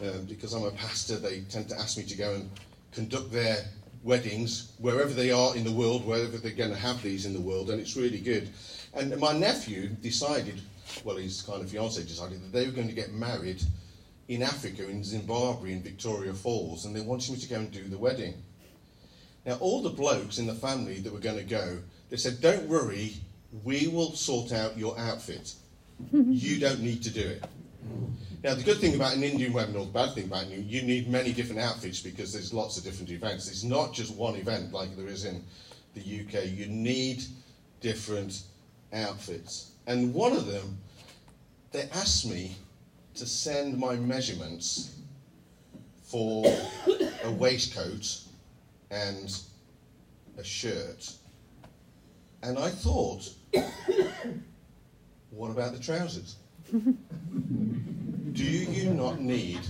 um, 0.00 0.24
because 0.24 0.54
I'm 0.54 0.64
a 0.64 0.70
pastor, 0.70 1.16
they 1.16 1.42
tend 1.42 1.68
to 1.68 1.78
ask 1.78 1.98
me 1.98 2.04
to 2.04 2.16
go 2.16 2.34
and 2.34 2.50
conduct 2.92 3.30
their 3.30 3.56
weddings 4.02 4.72
wherever 4.78 5.12
they 5.12 5.30
are 5.30 5.54
in 5.54 5.64
the 5.64 5.70
world, 5.70 6.06
wherever 6.06 6.38
they're 6.38 6.52
going 6.52 6.70
to 6.70 6.76
have 6.76 7.02
these 7.02 7.26
in 7.26 7.34
the 7.34 7.40
world, 7.40 7.70
and 7.70 7.80
it's 7.80 7.96
really 7.96 8.18
good. 8.18 8.50
And 8.94 9.16
my 9.18 9.32
nephew 9.32 9.88
decided, 9.88 10.60
well, 11.04 11.16
his 11.16 11.42
kind 11.42 11.62
of 11.62 11.70
fiance 11.70 12.02
decided 12.02 12.42
that 12.42 12.52
they 12.52 12.66
were 12.66 12.72
going 12.72 12.88
to 12.88 12.94
get 12.94 13.12
married 13.12 13.62
in 14.28 14.42
Africa, 14.42 14.88
in 14.88 15.04
Zimbabwe, 15.04 15.72
in 15.72 15.82
Victoria 15.82 16.32
Falls, 16.32 16.84
and 16.84 16.94
they 16.94 17.00
wanted 17.00 17.32
me 17.32 17.38
to 17.38 17.48
go 17.48 17.56
and 17.56 17.70
do 17.70 17.84
the 17.84 17.98
wedding. 17.98 18.34
Now, 19.44 19.54
all 19.54 19.82
the 19.82 19.90
blokes 19.90 20.38
in 20.38 20.46
the 20.46 20.54
family 20.54 21.00
that 21.00 21.12
were 21.12 21.18
going 21.18 21.38
to 21.38 21.44
go, 21.44 21.78
they 22.10 22.16
said, 22.16 22.40
Don't 22.40 22.68
worry, 22.68 23.14
we 23.64 23.88
will 23.88 24.12
sort 24.12 24.52
out 24.52 24.78
your 24.78 24.98
outfit. 24.98 25.54
You 26.12 26.58
don't 26.58 26.80
need 26.80 27.02
to 27.04 27.10
do 27.10 27.20
it. 27.20 27.44
Now, 28.42 28.54
the 28.54 28.62
good 28.62 28.78
thing 28.78 28.94
about 28.94 29.14
an 29.14 29.22
Indian 29.22 29.52
wedding, 29.52 29.76
or 29.76 29.86
the 29.86 29.92
bad 29.92 30.14
thing 30.14 30.24
about 30.24 30.46
it, 30.46 30.58
you 30.60 30.82
need 30.82 31.08
many 31.08 31.32
different 31.32 31.60
outfits 31.60 32.00
because 32.00 32.32
there's 32.32 32.52
lots 32.52 32.76
of 32.76 32.84
different 32.84 33.10
events. 33.10 33.48
It's 33.48 33.62
not 33.62 33.92
just 33.92 34.14
one 34.14 34.34
event 34.34 34.72
like 34.72 34.96
there 34.96 35.06
is 35.06 35.24
in 35.24 35.44
the 35.94 36.00
UK. 36.00 36.46
You 36.46 36.66
need 36.66 37.22
different 37.80 38.42
outfits. 38.92 39.71
And 39.86 40.14
one 40.14 40.32
of 40.32 40.46
them, 40.46 40.78
they 41.72 41.88
asked 41.92 42.26
me 42.26 42.56
to 43.14 43.26
send 43.26 43.78
my 43.78 43.96
measurements 43.96 44.94
for 46.04 46.44
a 47.24 47.30
waistcoat 47.30 48.20
and 48.90 49.34
a 50.38 50.44
shirt. 50.44 51.12
And 52.42 52.58
I 52.58 52.68
thought, 52.68 53.28
what 55.30 55.50
about 55.50 55.72
the 55.72 55.78
trousers? 55.78 56.36
Do 56.70 58.44
you 58.44 58.94
not 58.94 59.20
need 59.20 59.60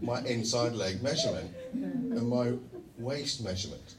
my 0.00 0.20
inside 0.22 0.72
leg 0.72 1.02
measurement 1.02 1.50
and 1.72 2.28
my 2.28 2.52
waist 2.98 3.42
measurement? 3.42 3.94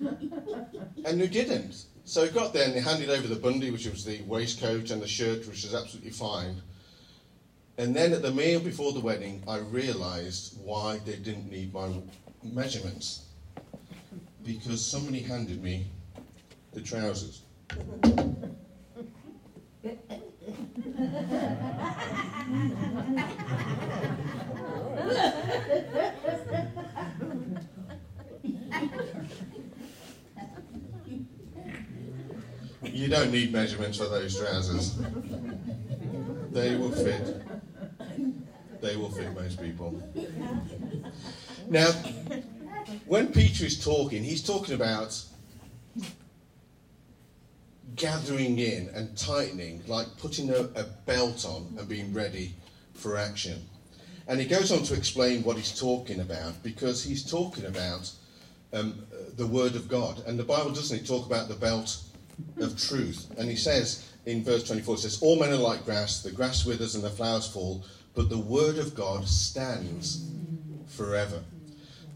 And 0.00 1.20
they 1.20 1.26
didn't. 1.26 1.84
So 2.06 2.24
he 2.24 2.30
got 2.30 2.52
there 2.52 2.64
and 2.64 2.72
they 2.72 2.80
handed 2.80 3.10
over 3.10 3.26
the 3.26 3.34
bundy, 3.34 3.72
which 3.72 3.86
was 3.86 4.04
the 4.04 4.22
waistcoat 4.22 4.92
and 4.92 5.02
the 5.02 5.08
shirt, 5.08 5.40
which 5.40 5.64
was 5.64 5.74
absolutely 5.74 6.12
fine. 6.12 6.62
And 7.78 7.96
then 7.96 8.12
at 8.12 8.22
the 8.22 8.30
meal 8.30 8.60
before 8.60 8.92
the 8.92 9.00
wedding, 9.00 9.42
I 9.48 9.58
realised 9.58 10.56
why 10.62 11.00
they 11.04 11.16
didn't 11.16 11.50
need 11.50 11.74
my 11.74 11.88
measurements. 12.44 13.24
Because 14.44 14.86
somebody 14.86 15.18
handed 15.18 15.60
me 15.60 15.88
the 16.74 16.80
trousers. 16.80 17.42
You 32.96 33.08
don't 33.08 33.30
need 33.30 33.52
measurements 33.52 33.98
for 33.98 34.08
those 34.08 34.38
trousers. 34.38 34.96
They 36.50 36.76
will 36.76 36.90
fit. 36.90 37.42
They 38.80 38.96
will 38.96 39.10
fit 39.10 39.34
most 39.34 39.60
people. 39.60 40.02
Now, 41.68 41.90
when 43.04 43.34
Peter 43.34 43.66
is 43.66 43.84
talking, 43.84 44.24
he's 44.24 44.42
talking 44.42 44.74
about 44.74 45.22
gathering 47.96 48.58
in 48.58 48.88
and 48.94 49.14
tightening, 49.14 49.82
like 49.86 50.06
putting 50.16 50.48
a, 50.48 50.60
a, 50.74 50.84
belt 51.04 51.44
on 51.44 51.76
and 51.78 51.86
being 51.86 52.14
ready 52.14 52.54
for 52.94 53.18
action. 53.18 53.62
And 54.26 54.40
he 54.40 54.46
goes 54.46 54.72
on 54.72 54.84
to 54.84 54.94
explain 54.94 55.42
what 55.42 55.56
he's 55.56 55.78
talking 55.78 56.20
about 56.20 56.62
because 56.62 57.04
he's 57.04 57.30
talking 57.30 57.66
about 57.66 58.10
um, 58.72 59.06
the 59.36 59.46
Word 59.46 59.76
of 59.76 59.86
God. 59.86 60.22
And 60.26 60.38
the 60.38 60.44
Bible 60.44 60.70
doesn't 60.70 61.06
talk 61.06 61.26
about 61.26 61.48
the 61.48 61.54
belt 61.54 61.96
of 62.58 62.80
truth? 62.80 63.32
And 63.38 63.48
he 63.48 63.56
says 63.56 64.12
in 64.26 64.44
verse 64.44 64.64
24, 64.64 64.94
it 64.94 64.98
says, 64.98 65.22
All 65.22 65.38
men 65.38 65.52
are 65.52 65.56
like 65.56 65.84
grass, 65.84 66.22
the 66.22 66.30
grass 66.30 66.64
withers 66.64 66.94
and 66.94 67.04
the 67.04 67.10
flowers 67.10 67.46
fall, 67.46 67.84
but 68.14 68.28
the 68.28 68.38
Word 68.38 68.78
of 68.78 68.94
God 68.94 69.28
stands 69.28 70.30
forever. 70.86 71.42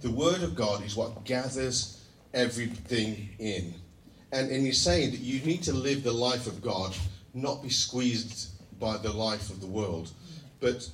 The 0.00 0.10
Word 0.10 0.42
of 0.42 0.54
God 0.54 0.84
is 0.84 0.96
what 0.96 1.24
gathers 1.24 2.04
everything 2.32 3.30
in. 3.38 3.74
And, 4.32 4.50
and 4.50 4.64
he's 4.64 4.80
saying 4.80 5.10
that 5.10 5.20
you 5.20 5.44
need 5.44 5.62
to 5.64 5.72
live 5.72 6.02
the 6.02 6.12
life 6.12 6.46
of 6.46 6.62
God, 6.62 6.96
not 7.34 7.62
be 7.62 7.68
squeezed 7.68 8.50
by 8.78 8.96
the 8.96 9.12
life 9.12 9.50
of 9.50 9.60
the 9.60 9.66
world. 9.66 10.10
But 10.60 10.88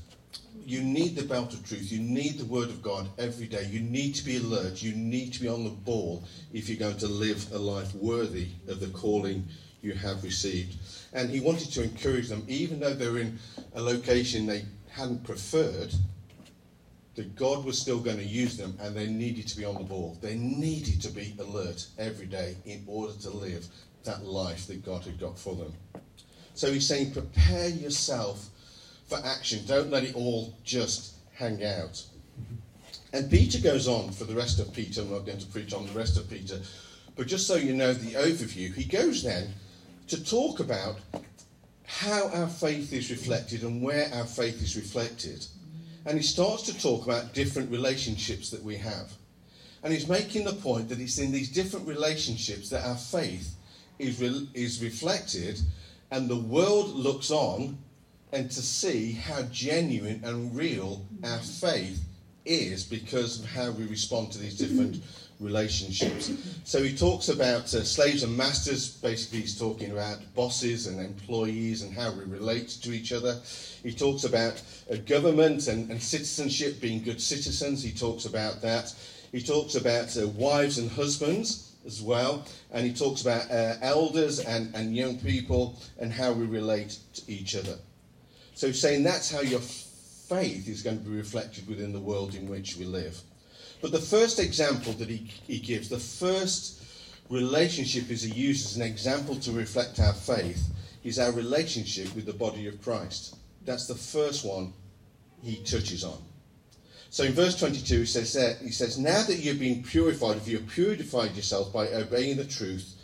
you 0.64 0.83
need 0.83 1.14
the 1.14 1.23
belt 1.23 1.55
of 1.55 1.66
truth. 1.66 1.93
You 1.93 2.00
need 2.00 2.38
the 2.38 2.45
word 2.45 2.69
of 2.71 2.83
God 2.83 3.09
every 3.19 3.47
day. 3.47 3.69
You 3.71 3.81
need 3.81 4.14
to 4.16 4.25
be 4.25 4.38
alert. 4.38 4.83
You 4.83 4.95
need 4.97 5.33
to 5.35 5.40
be 5.40 5.49
on 5.49 5.64
the 5.64 5.71
ball 5.71 6.25
if 6.52 6.69
you're 6.69 6.78
going 6.78 6.99
to 6.99 7.09
live 7.09 7.52
a 7.52 7.59
life 7.59 7.95
worthy 7.95 8.49
of 8.66 8.81
the 8.81 8.88
calling 8.88 9.47
you 9.81 9.93
have 9.93 10.25
received. 10.25 10.76
And 11.12 11.31
he 11.31 11.40
wanted 11.40 11.71
to 11.73 11.85
encourage 11.85 12.28
them, 12.28 12.45
even 12.49 12.81
though 12.81 12.95
they're 12.95 13.19
in 13.19 13.38
a 13.75 13.81
location 13.81 14.47
they 14.47 14.64
hadn't 14.90 15.25
preferred, 15.25 15.95
that 17.14 17.37
God 17.37 17.64
was 17.64 17.78
still 17.78 18.00
going 18.00 18.19
to 18.19 18.25
use 18.25 18.57
them 18.57 18.76
and 18.81 18.95
they 18.95 19.07
needed 19.07 19.47
to 19.49 19.57
be 19.57 19.64
on 19.64 19.75
the 19.75 19.85
ball. 19.85 20.19
They 20.21 20.35
needed 20.35 21.00
to 21.02 21.11
be 21.11 21.35
alert 21.38 21.87
every 21.99 22.26
day 22.26 22.57
in 22.66 22.83
order 22.87 23.14
to 23.23 23.31
live 23.31 23.66
that 24.05 24.25
life 24.25 24.66
that 24.66 24.85
God 24.85 25.05
had 25.05 25.19
got 25.19 25.38
for 25.38 25.55
them. 25.55 25.73
So 26.55 26.73
he's 26.73 26.87
saying, 26.87 27.12
prepare 27.12 27.69
yourself 27.69 28.49
for 29.06 29.18
action. 29.25 29.60
Don't 29.66 29.90
let 29.90 30.04
it 30.04 30.14
all 30.14 30.56
just 30.64 31.14
hang 31.34 31.64
out. 31.64 32.02
And 33.12 33.30
Peter 33.30 33.58
goes 33.58 33.88
on 33.88 34.10
for 34.10 34.25
the 34.25 34.34
rest 34.34 34.58
of 34.58 34.72
Peter. 34.72 35.00
I'm 35.00 35.10
not 35.10 35.26
going 35.26 35.38
to 35.38 35.46
preach 35.46 35.72
on 35.72 35.86
the 35.86 35.92
rest 35.92 36.16
of 36.16 36.28
Peter. 36.28 36.60
But 37.16 37.28
just 37.28 37.46
so 37.46 37.54
you 37.54 37.72
know 37.72 37.94
the 37.94 38.14
overview, 38.14 38.75
he 38.75 38.84
goes 38.84 39.22
then 39.22 39.54
to 40.08 40.22
talk 40.22 40.60
about 40.60 40.96
how 41.84 42.28
our 42.28 42.48
faith 42.48 42.92
is 42.92 43.10
reflected 43.10 43.62
and 43.62 43.80
where 43.80 44.10
our 44.12 44.26
faith 44.26 44.62
is 44.62 44.76
reflected. 44.76 45.46
And 46.04 46.16
he 46.16 46.22
starts 46.22 46.64
to 46.64 46.78
talk 46.78 47.06
about 47.06 47.32
different 47.32 47.70
relationships 47.70 48.50
that 48.50 48.62
we 48.62 48.76
have. 48.76 49.12
And 49.82 49.92
he's 49.92 50.08
making 50.08 50.44
the 50.44 50.52
point 50.52 50.88
that 50.88 51.00
it's 51.00 51.18
in 51.18 51.32
these 51.32 51.48
different 51.48 51.86
relationships 51.86 52.68
that 52.70 52.84
our 52.84 52.96
faith 52.96 53.54
is, 53.98 54.20
re- 54.20 54.48
is 54.52 54.82
reflected, 54.82 55.60
and 56.10 56.28
the 56.28 56.36
world 56.36 56.90
looks 56.90 57.30
on 57.30 57.78
and 58.33 58.50
to 58.50 58.62
see 58.62 59.12
how 59.12 59.42
genuine 59.45 60.21
and 60.25 60.56
real 60.56 61.04
our 61.25 61.38
faith 61.38 62.02
is 62.45 62.85
because 62.85 63.40
of 63.40 63.47
how 63.47 63.71
we 63.73 63.85
respond 63.87 64.33
to 64.33 64.38
these 64.38 64.56
different 64.56 65.02
relationships. 65.40 66.33
So 66.64 66.83
he 66.83 66.97
talks 66.97 67.28
about 67.28 67.73
uh, 67.75 67.85
slaves 67.85 68.23
and 68.23 68.37
masters. 68.37 68.88
Basically, 68.88 69.40
he's 69.40 69.59
talking 69.59 69.90
about 69.90 70.18
bosses 70.35 70.87
and 70.87 71.00
employees 71.00 71.83
and 71.83 71.92
how 71.92 72.12
we 72.12 72.25
relate 72.25 72.68
to 72.83 72.92
each 72.92 73.12
other. 73.12 73.38
He 73.83 73.92
talks 73.92 74.25
about 74.25 74.62
uh, 74.90 74.97
government 75.06 75.68
and, 75.68 75.90
and, 75.90 76.02
citizenship, 76.02 76.80
being 76.80 77.02
good 77.02 77.21
citizens. 77.21 77.83
He 77.83 77.92
talks 77.92 78.25
about 78.25 78.62
that. 78.62 78.95
He 79.33 79.42
talks 79.42 79.75
about 79.75 80.16
uh, 80.16 80.28
wives 80.28 80.78
and 80.78 80.90
husbands 80.90 81.75
as 81.87 82.00
well. 82.00 82.47
And 82.73 82.87
he 82.87 82.92
talks 82.92 83.23
about 83.23 83.50
uh, 83.50 83.75
elders 83.83 84.40
and, 84.40 84.75
and 84.75 84.97
young 84.97 85.18
people 85.18 85.78
and 85.99 86.12
how 86.12 86.33
we 86.33 86.47
relate 86.47 86.99
to 87.14 87.30
each 87.30 87.54
other. 87.56 87.76
So 88.56 88.72
saying 88.72 89.02
that's 89.02 89.30
how 89.30 89.42
your 89.42 89.60
faith 89.60 90.66
is 90.66 90.82
going 90.82 90.98
to 90.98 91.04
be 91.04 91.14
reflected 91.14 91.68
within 91.68 91.92
the 91.92 92.00
world 92.00 92.34
in 92.34 92.48
which 92.48 92.78
we 92.78 92.86
live. 92.86 93.20
But 93.82 93.92
the 93.92 93.98
first 93.98 94.40
example 94.40 94.94
that 94.94 95.10
he, 95.10 95.30
he 95.46 95.58
gives, 95.58 95.90
the 95.90 95.98
first 95.98 96.82
relationship 97.28 98.10
is 98.10 98.22
he 98.22 98.32
uses 98.32 98.72
as 98.72 98.76
an 98.76 98.82
example 98.82 99.36
to 99.36 99.52
reflect 99.52 100.00
our 100.00 100.14
faith, 100.14 100.70
is 101.04 101.18
our 101.18 101.32
relationship 101.32 102.14
with 102.16 102.25
the 102.25 102.32
body 102.32 102.66
of 102.66 102.80
Christ. 102.80 103.36
That's 103.66 103.86
the 103.86 103.94
first 103.94 104.42
one 104.42 104.72
he 105.42 105.56
touches 105.56 106.02
on. 106.02 106.18
So 107.10 107.25
in 107.25 107.32
verse 107.32 107.58
22, 107.58 108.00
he 108.00 108.06
says, 108.06 108.32
that, 108.32 108.56
he 108.62 108.70
says, 108.70 108.98
Now 108.98 109.22
that 109.25 109.36
you've 109.36 109.60
been 109.60 109.82
purified, 109.82 110.38
if 110.38 110.48
you've 110.48 110.66
purified 110.66 111.36
yourself 111.36 111.75
by 111.75 111.88
obeying 111.88 112.38
the 112.38 112.44
truth, 112.46 112.94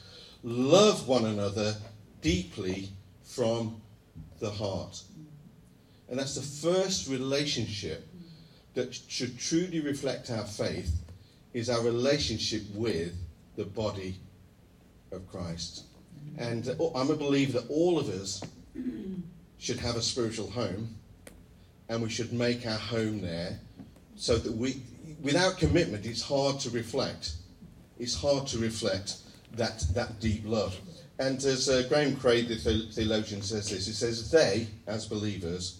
love 0.42 1.06
one 1.06 1.26
another 1.26 1.76
deeply 2.22 2.88
from 3.22 3.82
the 4.42 4.50
heart. 4.50 5.02
And 6.12 6.20
that's 6.20 6.34
the 6.34 6.42
first 6.42 7.08
relationship 7.08 8.06
that 8.74 8.94
should 9.08 9.38
truly 9.38 9.80
reflect 9.80 10.30
our 10.30 10.44
faith 10.44 10.94
is 11.54 11.70
our 11.70 11.80
relationship 11.80 12.64
with 12.74 13.14
the 13.56 13.64
body 13.64 14.16
of 15.10 15.26
Christ. 15.26 15.84
And 16.36 16.68
uh, 16.68 16.90
I'm 16.94 17.10
a 17.10 17.16
believer 17.16 17.60
that 17.60 17.70
all 17.70 17.98
of 17.98 18.10
us 18.10 18.42
should 19.56 19.78
have 19.78 19.96
a 19.96 20.02
spiritual 20.02 20.50
home 20.50 20.94
and 21.88 22.02
we 22.02 22.10
should 22.10 22.34
make 22.34 22.66
our 22.66 22.76
home 22.76 23.22
there 23.22 23.58
so 24.14 24.36
that 24.36 24.52
we, 24.52 24.82
without 25.22 25.56
commitment, 25.56 26.04
it's 26.04 26.20
hard 26.20 26.60
to 26.60 26.68
reflect. 26.68 27.32
It's 27.98 28.14
hard 28.14 28.46
to 28.48 28.58
reflect 28.58 29.16
that, 29.54 29.82
that 29.94 30.20
deep 30.20 30.42
love. 30.44 30.78
And 31.18 31.42
as 31.42 31.70
uh, 31.70 31.84
Graham 31.88 32.16
Craig, 32.16 32.48
the 32.48 32.56
theologian, 32.92 33.40
says 33.40 33.70
this, 33.70 33.86
he 33.86 33.92
says, 33.92 34.30
they, 34.30 34.66
as 34.86 35.06
believers, 35.06 35.78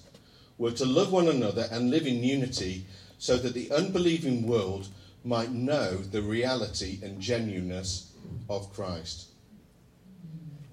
were 0.59 0.71
to 0.73 0.85
love 0.85 1.13
one 1.13 1.29
another 1.29 1.67
and 1.71 1.91
live 1.91 2.07
in 2.07 2.23
unity 2.23 2.87
so 3.19 3.37
that 3.37 3.55
the 3.55 3.71
unbelieving 3.73 4.47
world 4.47 4.89
might 5.25 5.53
know 5.53 5.97
the 5.97 6.23
reality 6.23 6.99
and 7.03 7.21
genuineness 7.21 8.13
of 8.49 8.73
Christ. 8.73 9.29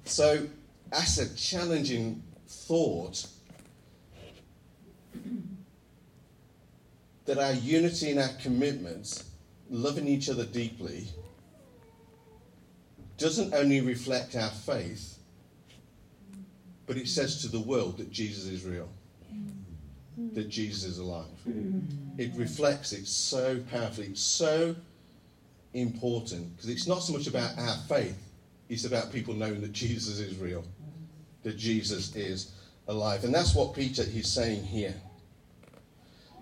So, 0.06 0.48
that's 0.90 1.20
a 1.20 1.36
challenging 1.36 2.24
thought 2.48 3.28
that 7.26 7.38
our 7.38 7.54
unity 7.54 8.10
and 8.10 8.20
our 8.20 8.34
commitment, 8.42 9.24
loving 9.70 10.08
each 10.08 10.30
other 10.30 10.46
deeply, 10.46 11.08
doesn't 13.18 13.54
only 13.54 13.82
reflect 13.82 14.36
our 14.36 14.50
faith, 14.50 15.20
but 16.88 16.98
it 16.98 17.08
says 17.08 17.42
to 17.44 17.48
the 17.48 17.60
world 17.60 17.98
that 17.98 18.12
Jesus 18.12 18.46
is 18.46 18.66
real 18.66 18.90
that 20.34 20.50
Jesus 20.50 20.84
is 20.84 21.00
alive. 21.00 21.26
Mm-hmm. 21.48 22.20
It 22.20 22.32
reflects 22.36 22.94
it 22.94 23.08
so 23.08 23.60
powerfully. 23.72 24.08
It's 24.08 24.22
so 24.22 24.76
important 25.74 26.56
because 26.56 26.70
it's 26.70 26.88
not 26.88 27.00
so 27.00 27.14
much 27.14 27.28
about 27.28 27.58
our 27.58 27.78
faith, 27.88 28.18
it's 28.70 28.86
about 28.86 29.12
people 29.12 29.34
knowing 29.34 29.62
that 29.62 29.72
Jesus 29.72 30.20
is 30.20 30.38
real, 30.38 30.64
that 31.44 31.58
Jesus 31.58 32.16
is 32.16 32.54
alive. 32.88 33.24
And 33.24 33.34
that's 33.34 33.56
what 33.56 33.74
Peter 33.74 34.04
is 34.04 34.32
saying 34.32 34.64
here. 34.64 34.96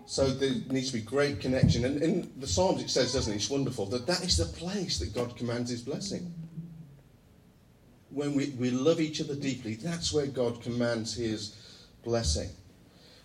So 0.05 0.29
there 0.29 0.53
needs 0.69 0.87
to 0.91 0.97
be 0.97 1.01
great 1.01 1.41
connection. 1.41 1.83
And 1.83 2.01
in 2.01 2.31
the 2.37 2.47
Psalms 2.47 2.81
it 2.81 2.89
says, 2.89 3.13
doesn't 3.13 3.33
it? 3.33 3.35
It's 3.35 3.49
wonderful 3.49 3.85
that 3.87 4.07
that 4.07 4.23
is 4.23 4.37
the 4.37 4.45
place 4.45 4.99
that 4.99 5.13
God 5.13 5.35
commands 5.35 5.69
his 5.69 5.81
blessing. 5.81 6.33
When 8.09 8.33
we, 8.33 8.55
we 8.57 8.71
love 8.71 9.01
each 9.01 9.19
other 9.19 9.35
deeply, 9.35 9.75
that's 9.75 10.13
where 10.13 10.25
God 10.25 10.61
commands 10.61 11.13
his 11.13 11.55
blessing. 12.03 12.49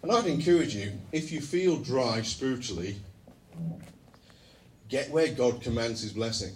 And 0.03 0.11
I'd 0.11 0.27
encourage 0.27 0.75
you, 0.75 0.93
if 1.13 1.31
you 1.31 1.41
feel 1.41 1.77
dry 1.77 2.23
spiritually, 2.23 2.97
get 4.89 5.11
where 5.11 5.29
God 5.29 5.63
commands 5.63 6.03
his 6.03 6.13
blessing 6.13 6.53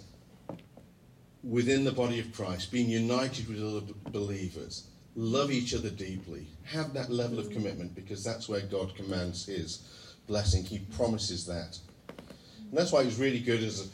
within 1.43 1.85
the 1.85 1.91
body 1.93 2.19
of 2.19 2.33
Christ, 2.33 2.71
being 2.71 2.89
united 2.89 3.47
with 3.47 3.63
other 3.63 3.93
believers. 4.11 4.87
Love 5.15 5.49
each 5.49 5.73
other 5.73 5.89
deeply. 5.89 6.45
Have 6.65 6.93
that 6.93 7.09
level 7.09 7.39
of 7.39 7.49
commitment 7.49 7.95
because 7.95 8.21
that's 8.23 8.49
where 8.49 8.61
God 8.61 8.95
commands 8.95 9.45
his 9.45 9.81
blessing. 10.27 10.65
He 10.65 10.79
promises 10.79 11.45
that. 11.45 11.79
And 12.09 12.77
that's 12.77 12.91
why 12.91 13.01
it's 13.01 13.17
really 13.17 13.39
good 13.39 13.63
as 13.63 13.89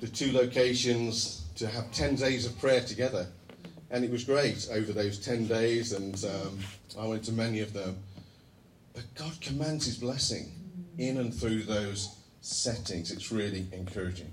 the 0.00 0.08
two 0.08 0.32
locations 0.32 1.44
to 1.56 1.68
have 1.68 1.92
10 1.92 2.16
days 2.16 2.46
of 2.46 2.58
prayer 2.58 2.80
together. 2.80 3.26
And 3.90 4.02
it 4.02 4.10
was 4.10 4.24
great 4.24 4.66
over 4.72 4.92
those 4.92 5.18
10 5.18 5.46
days, 5.46 5.92
and 5.92 6.24
um, 6.24 6.58
I 6.98 7.06
went 7.06 7.22
to 7.24 7.32
many 7.32 7.60
of 7.60 7.74
them. 7.74 7.96
But 8.94 9.12
God 9.14 9.40
commands 9.40 9.86
His 9.86 9.98
blessing 9.98 10.52
in 10.98 11.18
and 11.18 11.34
through 11.34 11.64
those 11.64 12.16
settings. 12.40 13.10
It's 13.10 13.32
really 13.32 13.66
encouraging. 13.72 14.30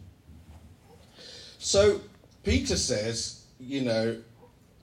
So 1.58 2.02
Peter 2.43 2.78
says, 2.78 3.45
you 3.60 3.82
know, 3.82 4.17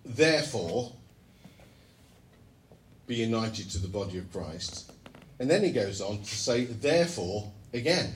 therefore, 0.04 0.92
be 3.06 3.16
united 3.16 3.70
to 3.70 3.78
the 3.78 3.88
body 3.88 4.18
of 4.18 4.30
Christ. 4.32 4.92
And 5.40 5.48
then 5.48 5.62
he 5.62 5.70
goes 5.70 6.00
on 6.00 6.18
to 6.18 6.34
say, 6.34 6.64
therefore, 6.64 7.50
again. 7.72 8.12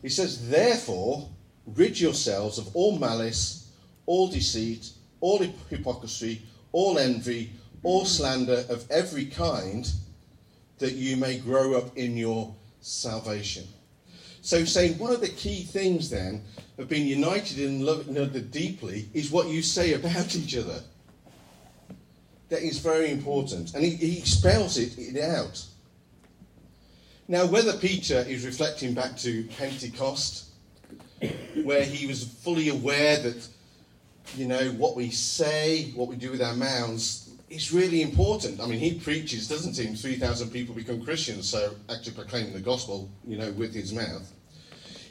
He 0.00 0.08
says, 0.08 0.48
therefore, 0.48 1.28
rid 1.66 2.00
yourselves 2.00 2.58
of 2.58 2.74
all 2.74 2.98
malice, 2.98 3.70
all 4.06 4.28
deceit, 4.28 4.90
all 5.20 5.38
hypocrisy, 5.70 6.42
all 6.72 6.98
envy, 6.98 7.52
all 7.82 8.04
slander 8.04 8.64
of 8.68 8.90
every 8.90 9.26
kind 9.26 9.90
that 10.82 10.94
you 10.94 11.16
may 11.16 11.38
grow 11.38 11.74
up 11.74 11.96
in 11.96 12.16
your 12.16 12.52
salvation. 12.80 13.64
So, 14.42 14.64
saying 14.64 14.98
one 14.98 15.12
of 15.12 15.20
the 15.20 15.28
key 15.28 15.62
things 15.62 16.10
then 16.10 16.42
of 16.76 16.88
being 16.88 17.06
united 17.06 17.60
in 17.60 17.86
love 17.86 18.08
another 18.08 18.40
deeply 18.40 19.08
is 19.14 19.30
what 19.30 19.46
you 19.46 19.62
say 19.62 19.94
about 19.94 20.34
each 20.36 20.56
other. 20.56 20.80
That 22.48 22.62
is 22.62 22.80
very 22.80 23.12
important. 23.12 23.74
And 23.74 23.84
he, 23.84 23.90
he 23.90 24.20
spells 24.22 24.76
it, 24.76 24.98
it 24.98 25.22
out. 25.22 25.64
Now, 27.28 27.46
whether 27.46 27.74
Peter 27.74 28.18
is 28.28 28.44
reflecting 28.44 28.92
back 28.92 29.16
to 29.18 29.44
Pentecost, 29.56 30.46
where 31.62 31.84
he 31.84 32.08
was 32.08 32.24
fully 32.24 32.70
aware 32.70 33.20
that, 33.20 33.46
you 34.34 34.46
know, 34.46 34.70
what 34.72 34.96
we 34.96 35.10
say, 35.10 35.92
what 35.94 36.08
we 36.08 36.16
do 36.16 36.32
with 36.32 36.42
our 36.42 36.56
mouths, 36.56 37.31
it's 37.52 37.70
really 37.70 38.00
important. 38.00 38.60
I 38.60 38.66
mean, 38.66 38.78
he 38.78 38.98
preaches, 38.98 39.46
doesn't 39.46 39.76
he? 39.76 39.94
3,000 39.94 40.50
people 40.50 40.74
become 40.74 41.04
Christians, 41.04 41.50
so 41.50 41.74
actually 41.90 42.14
proclaiming 42.14 42.54
the 42.54 42.60
gospel, 42.60 43.10
you 43.26 43.36
know, 43.36 43.52
with 43.52 43.74
his 43.74 43.92
mouth. 43.92 44.32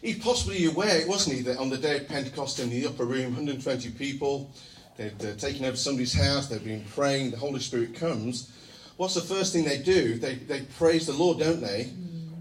He's 0.02 0.18
possibly 0.18 0.66
aware, 0.66 1.08
wasn't 1.08 1.36
he, 1.36 1.42
that 1.44 1.60
on 1.60 1.70
the 1.70 1.78
day 1.78 1.98
of 1.98 2.08
Pentecost 2.08 2.60
in 2.60 2.72
the 2.72 2.88
upper 2.88 3.06
room, 3.06 3.36
120 3.36 3.92
people, 3.92 4.52
they'd 4.98 5.24
uh, 5.24 5.36
taken 5.36 5.66
over 5.66 5.78
somebody's 5.78 6.14
house, 6.14 6.48
they've 6.48 6.64
been 6.64 6.84
praying, 6.86 7.30
the 7.30 7.38
Holy 7.38 7.60
Spirit 7.60 7.94
comes. 7.94 8.52
What's 8.98 9.14
the 9.14 9.22
first 9.22 9.54
thing 9.54 9.64
they 9.64 9.78
do? 9.78 10.18
They, 10.18 10.36
they 10.36 10.62
praise 10.80 11.06
the 11.06 11.14
Lord, 11.14 11.38
don't 11.38 11.62
they, 11.62 11.92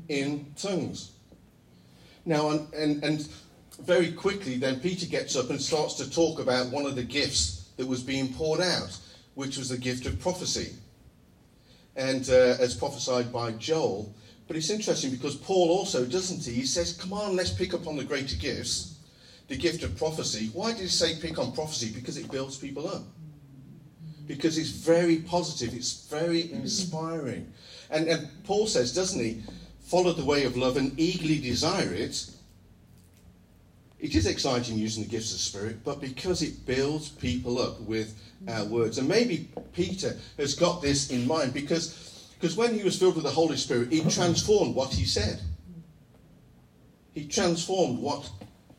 in 0.08 0.46
tongues. 0.56 1.12
Now, 2.24 2.50
and, 2.50 2.72
and, 2.72 3.04
and 3.04 3.28
very 3.80 4.12
quickly, 4.12 4.56
then 4.56 4.80
Peter 4.80 5.04
gets 5.04 5.36
up 5.36 5.50
and 5.50 5.60
starts 5.60 5.94
to 5.96 6.10
talk 6.10 6.40
about 6.40 6.70
one 6.70 6.86
of 6.86 6.96
the 6.96 7.02
gifts 7.02 7.68
that 7.76 7.86
was 7.86 8.02
being 8.02 8.32
poured 8.32 8.62
out 8.62 8.98
which 9.40 9.56
was 9.56 9.70
the 9.70 9.78
gift 9.78 10.04
of 10.04 10.20
prophecy, 10.20 10.74
and 11.96 12.28
uh, 12.28 12.56
as 12.60 12.74
prophesied 12.74 13.32
by 13.32 13.50
Joel. 13.52 14.14
But 14.46 14.56
it's 14.56 14.68
interesting 14.68 15.10
because 15.10 15.34
Paul 15.34 15.70
also, 15.70 16.04
doesn't 16.04 16.44
he? 16.44 16.52
He 16.60 16.66
says, 16.66 16.92
Come 16.92 17.14
on, 17.14 17.36
let's 17.36 17.50
pick 17.50 17.72
up 17.72 17.86
on 17.86 17.96
the 17.96 18.04
greater 18.04 18.36
gifts, 18.36 18.98
the 19.48 19.56
gift 19.56 19.82
of 19.82 19.96
prophecy. 19.96 20.50
Why 20.52 20.72
did 20.72 20.82
he 20.82 20.88
say 20.88 21.18
pick 21.18 21.38
on 21.38 21.52
prophecy? 21.52 21.90
Because 21.94 22.18
it 22.18 22.30
builds 22.30 22.58
people 22.58 22.86
up. 22.86 23.02
because 24.26 24.58
it's 24.58 24.70
very 24.70 25.16
positive, 25.16 25.74
it's 25.74 26.06
very 26.08 26.52
inspiring. 26.52 27.50
And, 27.90 28.06
and 28.08 28.28
Paul 28.44 28.66
says, 28.68 28.94
doesn't 28.94 29.18
he? 29.18 29.42
Follow 29.80 30.12
the 30.12 30.24
way 30.24 30.44
of 30.44 30.56
love 30.56 30.76
and 30.76 30.92
eagerly 31.00 31.38
desire 31.38 31.92
it. 31.92 32.30
It 34.00 34.14
is 34.14 34.26
exciting 34.26 34.78
using 34.78 35.02
the 35.02 35.08
gifts 35.08 35.32
of 35.32 35.38
the 35.38 35.42
Spirit, 35.42 35.84
but 35.84 36.00
because 36.00 36.42
it 36.42 36.64
builds 36.64 37.10
people 37.10 37.58
up 37.58 37.80
with 37.80 38.18
our 38.48 38.64
words. 38.64 38.96
And 38.96 39.06
maybe 39.06 39.50
Peter 39.74 40.16
has 40.38 40.54
got 40.54 40.80
this 40.80 41.10
in 41.10 41.26
mind 41.26 41.52
because, 41.52 42.30
because 42.40 42.56
when 42.56 42.74
he 42.74 42.82
was 42.82 42.98
filled 42.98 43.16
with 43.16 43.24
the 43.24 43.30
Holy 43.30 43.58
Spirit, 43.58 43.92
he 43.92 44.00
transformed 44.08 44.74
what 44.74 44.92
he 44.94 45.04
said. 45.04 45.40
He 47.12 47.26
transformed 47.26 47.98
what 47.98 48.30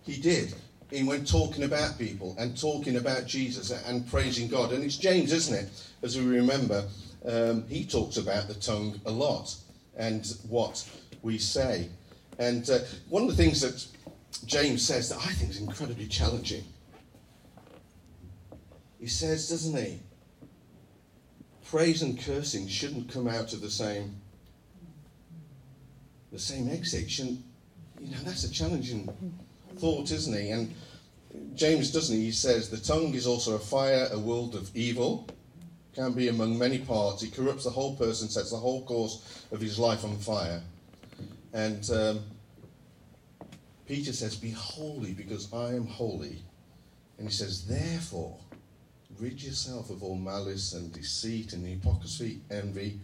he 0.03 0.19
did 0.19 0.55
in 0.89 1.05
when 1.05 1.23
talking 1.23 1.63
about 1.63 1.99
people 1.99 2.35
and 2.39 2.59
talking 2.59 2.97
about 2.97 3.27
Jesus 3.27 3.71
and 3.85 4.09
praising 4.09 4.47
God. 4.47 4.71
And 4.71 4.83
it's 4.83 4.97
James, 4.97 5.31
isn't 5.31 5.53
it? 5.53 5.69
As 6.01 6.17
we 6.17 6.25
remember, 6.25 6.85
um, 7.25 7.67
he 7.67 7.85
talks 7.85 8.17
about 8.17 8.47
the 8.47 8.55
tongue 8.55 8.99
a 9.05 9.11
lot 9.11 9.55
and 9.95 10.25
what 10.49 10.83
we 11.21 11.37
say. 11.37 11.89
And 12.39 12.67
uh, 12.69 12.79
one 13.09 13.23
of 13.23 13.29
the 13.29 13.35
things 13.35 13.61
that 13.61 13.85
James 14.45 14.85
says 14.85 15.09
that 15.09 15.17
I 15.17 15.31
think 15.33 15.51
is 15.51 15.59
incredibly 15.59 16.07
challenging, 16.07 16.63
he 18.99 19.07
says, 19.07 19.49
doesn't 19.49 19.75
he? 19.75 19.99
Praise 21.65 22.01
and 22.01 22.19
cursing 22.19 22.67
shouldn't 22.67 23.11
come 23.11 23.27
out 23.27 23.53
of 23.53 23.61
the 23.61 23.69
same 23.69 24.15
the 26.31 26.39
same 26.39 26.69
exit. 26.69 27.17
You 27.19 27.37
know 27.99 28.17
that's 28.23 28.43
a 28.43 28.51
challenging 28.51 29.09
thought, 29.77 30.11
isn't 30.11 30.33
he? 30.33 30.51
And 30.51 30.73
James 31.55 31.91
doesn't 31.91 32.15
he? 32.15 32.25
He 32.25 32.31
says 32.31 32.69
the 32.69 32.77
tongue 32.77 33.13
is 33.13 33.27
also 33.27 33.55
a 33.55 33.59
fire, 33.59 34.07
a 34.11 34.19
world 34.19 34.55
of 34.55 34.69
evil, 34.75 35.27
can 35.93 36.13
be 36.13 36.29
among 36.29 36.57
many 36.57 36.79
parts. 36.79 37.23
It 37.23 37.33
corrupts 37.33 37.65
the 37.65 37.69
whole 37.69 37.95
person, 37.95 38.29
sets 38.29 38.51
the 38.51 38.57
whole 38.57 38.83
course 38.85 39.45
of 39.51 39.59
his 39.59 39.77
life 39.77 40.03
on 40.03 40.17
fire. 40.17 40.61
And 41.53 41.89
um, 41.91 42.19
Peter 43.91 44.13
says, 44.13 44.37
Be 44.37 44.51
holy 44.51 45.11
because 45.11 45.51
I 45.51 45.73
am 45.73 45.85
holy. 45.85 46.41
And 47.17 47.27
he 47.27 47.33
says, 47.33 47.65
Therefore, 47.65 48.39
rid 49.19 49.43
yourself 49.43 49.89
of 49.89 50.01
all 50.01 50.15
malice 50.15 50.71
and 50.71 50.93
deceit 50.93 51.51
and 51.51 51.67
hypocrisy, 51.67 52.39
envy, 52.49 53.01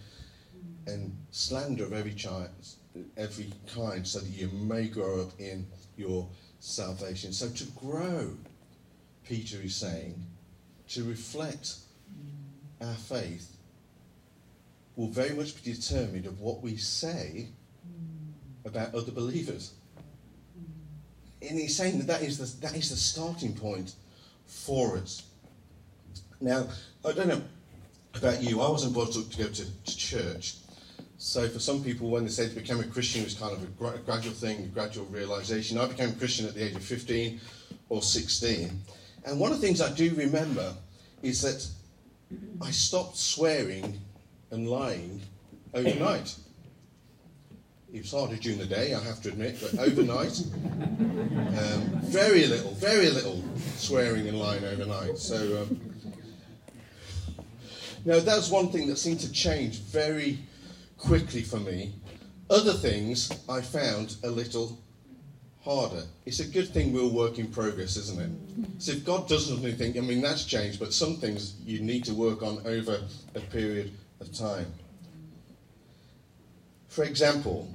and 0.86 1.14
slander 1.32 1.84
of 1.84 1.92
every, 1.92 2.14
child, 2.14 2.52
every 3.18 3.52
kind, 3.76 4.08
so 4.08 4.20
that 4.20 4.30
you 4.30 4.48
may 4.48 4.88
grow 4.88 5.24
up 5.24 5.38
in 5.42 5.68
your 5.98 6.26
salvation. 6.62 7.34
So 7.34 7.50
to 7.50 7.66
grow, 7.72 8.38
Peter 9.28 9.58
is 9.62 9.76
saying, 9.76 10.26
to 10.88 11.04
reflect 11.04 11.80
our 12.80 12.94
faith 12.94 13.58
will 14.96 15.10
very 15.10 15.36
much 15.36 15.62
be 15.62 15.74
determined 15.74 16.28
of 16.28 16.40
what 16.40 16.62
we 16.62 16.78
say 16.78 17.50
about 18.64 18.96
other 18.96 19.12
believers. 19.12 19.74
And 21.42 21.60
he's 21.60 21.76
saying 21.76 22.00
that 22.00 22.08
that 22.08 22.22
is 22.22 22.38
the, 22.38 22.68
that 22.68 22.76
is 22.76 22.90
the 22.90 22.96
starting 22.96 23.54
point 23.54 23.94
for 24.46 24.98
us. 24.98 25.24
Now, 26.42 26.68
I 27.06 27.12
don't 27.12 27.28
know 27.28 27.42
about 28.16 28.42
you, 28.42 28.62
I 28.62 28.70
wasn't 28.70 28.94
brought 28.94 29.16
up 29.16 29.30
to 29.30 29.38
go 29.38 29.48
to, 29.48 29.66
to 29.84 29.98
church. 29.98 30.56
So 31.20 31.48
for 31.48 31.60
some 31.60 31.84
people, 31.84 32.10
when 32.10 32.24
they 32.24 32.30
say 32.30 32.48
to 32.48 32.56
become 32.56 32.80
a 32.80 32.84
Christian, 32.84 33.24
it's 33.24 33.34
kind 33.34 33.54
of 33.54 33.64
a 33.64 33.66
gra- 33.68 34.00
gradual 34.06 34.34
thing, 34.34 34.60
a 34.60 34.68
gradual 34.68 35.06
realization. 35.06 35.78
I 35.78 35.88
became 35.88 36.10
a 36.10 36.14
Christian 36.14 36.48
at 36.48 36.54
the 36.54 36.64
age 36.64 36.76
of 36.76 36.84
15 36.84 37.40
or 37.90 38.02
16. 38.02 38.82
And 39.26 39.40
one 39.40 39.52
of 39.52 39.60
the 39.60 39.66
things 39.66 39.82
I 39.82 39.92
do 39.94 40.14
remember 40.16 40.74
is 41.24 41.42
that 41.42 41.68
I 42.62 42.72
stopped 42.72 43.18
swearing 43.18 44.00
and 44.52 44.70
lying 44.70 45.22
overnight. 45.74 46.36
It 47.94 48.02
was 48.02 48.12
harder 48.12 48.36
during 48.36 48.60
the 48.60 48.66
day, 48.66 48.94
I 48.94 49.02
have 49.02 49.22
to 49.22 49.30
admit, 49.30 49.58
but 49.62 49.80
overnight, 49.80 50.44
um, 50.78 52.02
very 52.04 52.46
little, 52.46 52.72
very 52.72 53.10
little 53.10 53.42
swearing 53.78 54.28
in 54.28 54.38
line 54.38 54.66
overnight. 54.66 55.18
So, 55.18 55.62
um, 55.62 55.80
now 58.04 58.20
that's 58.20 58.50
one 58.50 58.70
thing 58.72 58.88
that 58.88 58.98
seemed 58.98 59.22
to 59.22 59.32
change 59.32 59.80
very 59.80 60.40
quickly 60.98 61.42
for 61.42 61.60
me. 61.60 61.94
Other 62.50 62.74
things 62.74 63.32
I 63.48 63.62
found 63.62 64.18
a 64.24 64.30
little 64.30 64.78
harder. 65.62 66.04
It's 66.26 66.40
a 66.40 66.48
good 66.48 66.70
thing 66.70 66.94
we're 66.94 67.08
work 67.08 67.40
in 67.40 67.48
progress, 67.48 67.96
isn't 67.98 68.22
it? 68.22 68.82
So 68.82 68.92
if 68.94 69.06
God 69.06 69.28
does 69.28 69.50
not 69.50 69.64
anything, 69.64 69.98
I 69.98 70.02
mean, 70.02 70.22
that's 70.22 70.46
changed, 70.46 70.80
but 70.80 70.94
some 70.94 71.18
things 71.18 71.56
you 71.66 71.80
need 71.80 72.04
to 72.06 72.14
work 72.14 72.44
on 72.44 72.62
over 72.66 73.02
a 73.36 73.40
period 73.40 73.92
of 74.20 74.34
time. 74.34 74.68
For 76.88 77.04
example, 77.04 77.70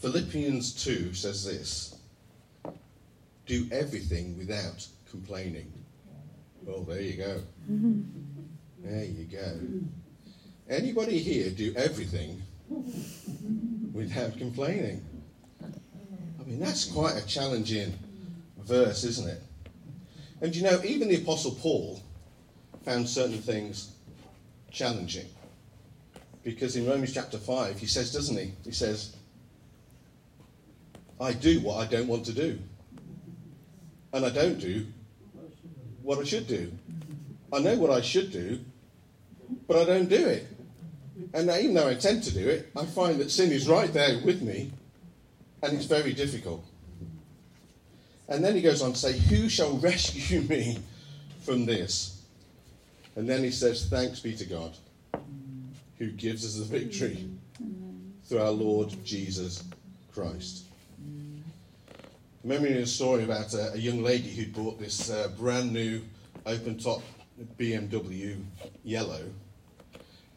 Philippians 0.00 0.72
2 0.82 1.12
says 1.12 1.44
this 1.44 1.96
Do 3.46 3.68
everything 3.70 4.38
without 4.38 4.86
complaining. 5.10 5.70
Well, 6.64 6.82
there 6.82 7.02
you 7.02 7.16
go. 7.16 7.42
There 8.82 9.04
you 9.04 9.24
go. 9.24 9.60
Anybody 10.68 11.18
here 11.18 11.50
do 11.50 11.74
everything 11.76 12.42
without 13.92 14.38
complaining? 14.38 15.04
I 15.62 16.44
mean, 16.44 16.60
that's 16.60 16.86
quite 16.86 17.16
a 17.16 17.26
challenging 17.26 17.92
verse, 18.58 19.04
isn't 19.04 19.28
it? 19.28 19.42
And 20.40 20.56
you 20.56 20.62
know, 20.62 20.80
even 20.82 21.08
the 21.08 21.16
Apostle 21.16 21.52
Paul 21.52 22.02
found 22.84 23.06
certain 23.06 23.42
things 23.42 23.92
challenging. 24.70 25.26
Because 26.42 26.76
in 26.76 26.86
Romans 26.86 27.12
chapter 27.12 27.36
5, 27.36 27.78
he 27.78 27.86
says, 27.86 28.12
doesn't 28.12 28.38
he? 28.38 28.52
He 28.64 28.72
says, 28.72 29.14
I 31.20 31.32
do 31.32 31.60
what 31.60 31.76
I 31.76 31.86
don't 31.86 32.08
want 32.08 32.24
to 32.26 32.32
do. 32.32 32.58
And 34.12 34.24
I 34.24 34.30
don't 34.30 34.58
do 34.58 34.86
what 36.02 36.18
I 36.18 36.24
should 36.24 36.46
do. 36.46 36.72
I 37.52 37.58
know 37.58 37.76
what 37.76 37.90
I 37.90 38.00
should 38.00 38.32
do, 38.32 38.60
but 39.68 39.76
I 39.76 39.84
don't 39.84 40.08
do 40.08 40.26
it. 40.26 40.46
And 41.34 41.50
even 41.50 41.74
though 41.74 41.88
I 41.88 41.94
tend 41.94 42.22
to 42.24 42.32
do 42.32 42.48
it, 42.48 42.70
I 42.76 42.86
find 42.86 43.20
that 43.20 43.30
sin 43.30 43.52
is 43.52 43.68
right 43.68 43.92
there 43.92 44.20
with 44.24 44.40
me, 44.42 44.72
and 45.62 45.74
it's 45.74 45.84
very 45.84 46.12
difficult. 46.12 46.64
And 48.28 48.42
then 48.42 48.54
he 48.54 48.62
goes 48.62 48.80
on 48.80 48.92
to 48.92 48.98
say, 48.98 49.18
Who 49.18 49.48
shall 49.48 49.76
rescue 49.78 50.40
me 50.48 50.78
from 51.42 51.66
this? 51.66 52.22
And 53.16 53.28
then 53.28 53.42
he 53.42 53.50
says, 53.50 53.86
Thanks 53.88 54.20
be 54.20 54.34
to 54.36 54.44
God, 54.44 54.76
who 55.98 56.08
gives 56.12 56.44
us 56.44 56.56
the 56.56 56.78
victory 56.78 57.28
through 58.24 58.40
our 58.40 58.50
Lord 58.50 58.94
Jesus 59.04 59.64
Christ. 60.12 60.69
I 62.42 62.48
remember 62.48 62.68
a 62.68 62.86
story 62.86 63.24
about 63.24 63.52
a, 63.52 63.74
a 63.74 63.76
young 63.76 64.02
lady 64.02 64.30
who'd 64.30 64.54
bought 64.54 64.78
this 64.78 65.10
uh, 65.10 65.28
brand 65.38 65.72
new 65.72 66.02
open 66.46 66.78
top 66.78 67.02
BMW 67.58 68.42
yellow 68.82 69.24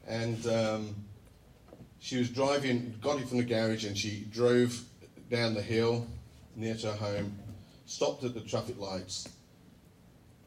and 0.07 0.45
um, 0.47 0.95
she 1.99 2.17
was 2.17 2.29
driving, 2.29 2.93
got 3.01 3.21
it 3.21 3.29
from 3.29 3.37
the 3.37 3.45
garage, 3.45 3.85
and 3.85 3.97
she 3.97 4.25
drove 4.31 4.83
down 5.29 5.53
the 5.53 5.61
hill 5.61 6.05
near 6.57 6.75
to 6.75 6.91
her 6.91 6.97
home, 6.97 7.37
stopped 7.85 8.25
at 8.25 8.33
the 8.33 8.41
traffic 8.41 8.77
lights, 8.77 9.29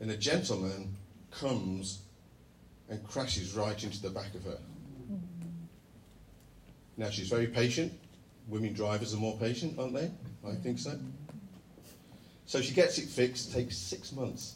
and 0.00 0.10
a 0.10 0.16
gentleman 0.16 0.94
comes 1.30 2.02
and 2.90 3.02
crashes 3.08 3.54
right 3.54 3.82
into 3.82 4.02
the 4.02 4.10
back 4.10 4.34
of 4.34 4.44
her. 4.44 4.58
Now 6.98 7.08
she's 7.08 7.28
very 7.28 7.46
patient. 7.46 7.92
Women 8.48 8.74
drivers 8.74 9.14
are 9.14 9.18
more 9.18 9.38
patient, 9.38 9.78
aren't 9.78 9.94
they? 9.94 10.10
I 10.46 10.54
think 10.56 10.78
so. 10.78 10.98
So 12.46 12.60
she 12.60 12.72
gets 12.72 12.98
it 12.98 13.08
fixed, 13.08 13.52
takes 13.52 13.76
six 13.76 14.12
months. 14.12 14.54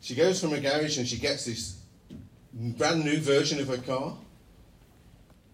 She 0.00 0.14
goes 0.14 0.40
from 0.40 0.52
a 0.52 0.60
garage 0.60 0.98
and 0.98 1.06
she 1.06 1.16
gets 1.16 1.46
this 1.46 1.80
brand 2.52 3.04
new 3.04 3.18
version 3.18 3.60
of 3.60 3.68
her 3.68 3.78
car. 3.78 4.16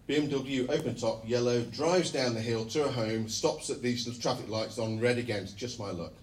BMW 0.07 0.67
open 0.69 0.95
top, 0.95 1.27
yellow, 1.27 1.61
drives 1.61 2.11
down 2.11 2.33
the 2.33 2.41
hill 2.41 2.65
to 2.65 2.83
her 2.83 2.91
home, 2.91 3.29
stops 3.29 3.69
at 3.69 3.81
these 3.81 4.17
traffic 4.17 4.49
lights 4.49 4.79
on 4.79 4.99
red 4.99 5.19
again. 5.19 5.43
It's 5.43 5.53
just 5.53 5.79
my 5.79 5.91
luck. 5.91 6.13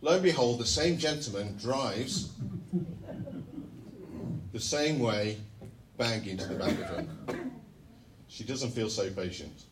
Lo 0.00 0.14
and 0.14 0.22
behold, 0.22 0.58
the 0.58 0.66
same 0.66 0.96
gentleman 0.96 1.54
drives 1.58 2.32
the 4.52 4.60
same 4.60 4.98
way, 4.98 5.36
bang 5.98 6.26
into 6.26 6.46
the 6.46 6.54
back 6.54 6.72
of 6.72 6.78
her. 6.78 7.06
She 8.28 8.42
doesn't 8.42 8.70
feel 8.70 8.88
so 8.88 9.10
patient. 9.10 9.64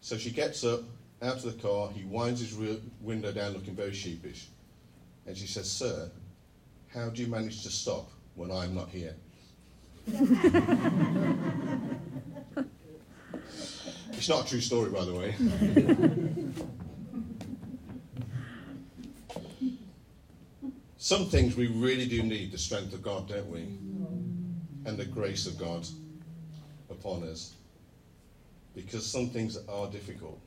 So 0.00 0.18
she 0.18 0.32
gets 0.32 0.64
up, 0.64 0.80
out 1.26 1.36
of 1.36 1.42
the 1.42 1.62
car, 1.62 1.90
he 1.90 2.04
winds 2.04 2.40
his 2.40 2.80
window 3.00 3.32
down 3.32 3.52
looking 3.52 3.74
very 3.74 3.92
sheepish. 3.92 4.48
And 5.26 5.36
she 5.36 5.46
says, 5.46 5.70
Sir, 5.70 6.10
how 6.94 7.10
do 7.10 7.22
you 7.22 7.28
manage 7.28 7.62
to 7.64 7.70
stop 7.70 8.10
when 8.36 8.52
I'm 8.52 8.74
not 8.74 8.90
here. 8.90 9.14
it's 14.12 14.28
not 14.28 14.46
a 14.46 14.48
true 14.48 14.60
story, 14.60 14.90
by 14.90 15.04
the 15.04 15.14
way. 15.14 15.34
Some 20.98 21.26
things 21.26 21.56
we 21.56 21.68
really 21.68 22.06
do 22.06 22.22
need 22.22 22.52
the 22.52 22.58
strength 22.58 22.92
of 22.92 23.02
God, 23.02 23.28
don't 23.28 23.50
we? 23.50 23.62
And 24.84 24.98
the 24.98 25.06
grace 25.06 25.46
of 25.46 25.58
God 25.58 25.86
upon 26.90 27.22
us. 27.24 27.54
Because 28.74 29.06
some 29.06 29.30
things 29.30 29.56
are 29.68 29.90
difficult. 29.90 30.40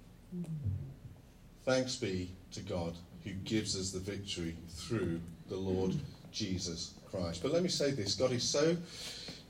Thanks 1.65 1.95
be 1.95 2.31
to 2.51 2.61
God 2.61 2.95
who 3.23 3.31
gives 3.31 3.77
us 3.77 3.91
the 3.91 3.99
victory 3.99 4.55
through 4.69 5.19
the 5.49 5.55
Lord 5.55 5.93
Jesus 6.31 6.93
Christ. 7.09 7.41
But 7.43 7.51
let 7.51 7.63
me 7.63 7.69
say 7.69 7.91
this 7.91 8.15
God 8.15 8.31
is 8.31 8.43
so 8.43 8.77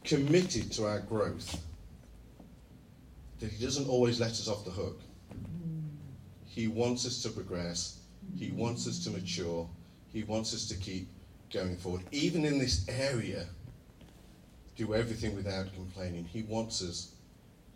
committed 0.03 0.71
to 0.73 0.85
our 0.85 0.99
growth 0.99 1.61
that 3.39 3.51
He 3.51 3.63
doesn't 3.63 3.87
always 3.87 4.19
let 4.19 4.31
us 4.31 4.47
off 4.47 4.65
the 4.65 4.71
hook. 4.71 4.99
He 6.45 6.67
wants 6.67 7.05
us 7.05 7.21
to 7.23 7.29
progress, 7.29 7.99
He 8.37 8.51
wants 8.51 8.87
us 8.87 9.03
to 9.03 9.11
mature, 9.11 9.69
He 10.11 10.23
wants 10.23 10.53
us 10.53 10.67
to 10.69 10.75
keep 10.75 11.07
going 11.53 11.77
forward. 11.77 12.01
Even 12.11 12.45
in 12.45 12.59
this 12.59 12.85
area, 12.89 13.45
do 14.75 14.93
everything 14.93 15.35
without 15.35 15.73
complaining. 15.73 16.25
He 16.25 16.43
wants 16.43 16.81
us 16.81 17.11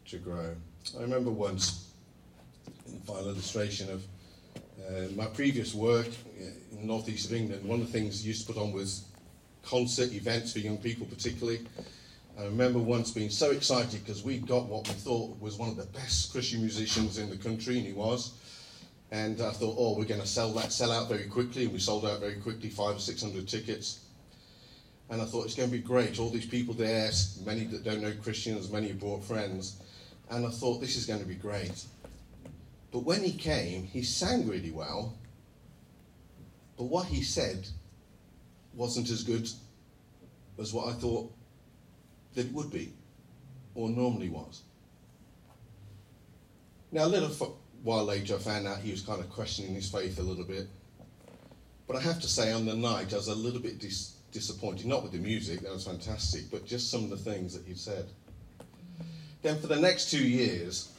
to 0.05 0.17
grow. 0.17 0.55
I 0.97 1.01
remember 1.01 1.31
once, 1.31 1.92
final 3.05 3.29
illustration 3.29 3.89
of 3.89 4.03
uh, 4.87 5.11
my 5.15 5.25
previous 5.25 5.73
work 5.73 6.07
in 6.37 6.79
the 6.79 6.85
northeast 6.85 7.29
of 7.29 7.35
England, 7.35 7.63
one 7.63 7.81
of 7.81 7.87
the 7.87 7.91
things 7.91 8.23
I 8.23 8.27
used 8.27 8.47
to 8.47 8.53
put 8.53 8.61
on 8.61 8.71
was 8.71 9.05
concert 9.63 10.11
events 10.11 10.53
for 10.53 10.59
young 10.59 10.77
people, 10.77 11.05
particularly. 11.05 11.65
I 12.39 12.45
remember 12.45 12.79
once 12.79 13.11
being 13.11 13.29
so 13.29 13.51
excited 13.51 14.03
because 14.03 14.23
we 14.23 14.39
got 14.39 14.65
what 14.65 14.87
we 14.87 14.93
thought 14.95 15.39
was 15.39 15.57
one 15.57 15.69
of 15.69 15.77
the 15.77 15.85
best 15.85 16.31
Christian 16.31 16.61
musicians 16.61 17.17
in 17.17 17.29
the 17.29 17.37
country, 17.37 17.77
and 17.77 17.85
he 17.85 17.93
was. 17.93 18.33
And 19.11 19.39
I 19.41 19.51
thought, 19.51 19.75
oh, 19.77 19.95
we're 19.95 20.05
going 20.05 20.21
to 20.21 20.27
sell 20.27 20.51
that, 20.53 20.71
sell 20.71 20.91
out 20.91 21.07
very 21.07 21.25
quickly. 21.25 21.65
And 21.65 21.73
we 21.73 21.79
sold 21.79 22.05
out 22.05 22.19
very 22.19 22.35
quickly, 22.35 22.69
five 22.69 22.95
or 22.95 22.99
six 22.99 23.21
hundred 23.21 23.47
tickets. 23.47 23.99
And 25.11 25.21
I 25.21 25.25
thought 25.25 25.45
it's 25.45 25.53
going 25.53 25.69
to 25.69 25.77
be 25.77 25.83
great. 25.83 26.19
All 26.19 26.31
these 26.31 26.47
people 26.47 26.73
there, 26.73 27.11
many 27.45 27.65
that 27.65 27.83
don't 27.83 28.01
know 28.01 28.13
Christians, 28.23 28.71
many 28.71 28.87
have 28.87 28.99
brought 28.99 29.23
friends. 29.23 29.79
And 30.31 30.47
I 30.47 30.49
thought 30.49 30.81
this 30.81 30.95
is 30.95 31.05
going 31.05 31.19
to 31.19 31.27
be 31.27 31.35
great. 31.35 31.85
But 32.93 33.05
when 33.05 33.23
he 33.23 33.33
came, 33.33 33.85
he 33.85 34.03
sang 34.03 34.47
really 34.47 34.69
well. 34.69 35.17
But 36.77 36.85
what 36.85 37.07
he 37.07 37.23
said 37.23 37.67
wasn't 38.75 39.09
as 39.09 39.23
good 39.23 39.49
as 40.59 40.71
what 40.71 40.87
I 40.87 40.93
thought 40.93 41.33
that 42.35 42.45
it 42.45 42.53
would 42.53 42.69
be, 42.69 42.93
or 43.73 43.89
normally 43.89 44.29
was. 44.29 44.61
Now, 46.91 47.05
a 47.05 47.07
little 47.07 47.57
while 47.81 48.05
later, 48.05 48.35
I 48.35 48.37
found 48.37 48.67
out 48.67 48.77
he 48.77 48.91
was 48.91 49.01
kind 49.01 49.19
of 49.19 49.29
questioning 49.31 49.73
his 49.73 49.89
faith 49.89 50.19
a 50.19 50.23
little 50.23 50.45
bit. 50.45 50.67
But 51.87 51.95
I 51.95 52.01
have 52.01 52.21
to 52.21 52.27
say, 52.27 52.53
on 52.53 52.67
the 52.67 52.75
night, 52.75 53.11
I 53.11 53.17
was 53.17 53.27
a 53.27 53.35
little 53.35 53.59
bit 53.59 53.79
dis- 53.79 54.17
disappointed. 54.31 54.85
Not 54.85 55.01
with 55.01 55.13
the 55.13 55.17
music, 55.17 55.61
that 55.61 55.71
was 55.71 55.85
fantastic, 55.85 56.51
but 56.51 56.67
just 56.67 56.91
some 56.91 57.05
of 57.05 57.09
the 57.09 57.17
things 57.17 57.55
that 57.55 57.65
he'd 57.65 57.79
said. 57.79 58.05
Then, 59.41 59.59
for 59.59 59.67
the 59.67 59.79
next 59.79 60.11
two 60.11 60.23
years, 60.23 60.89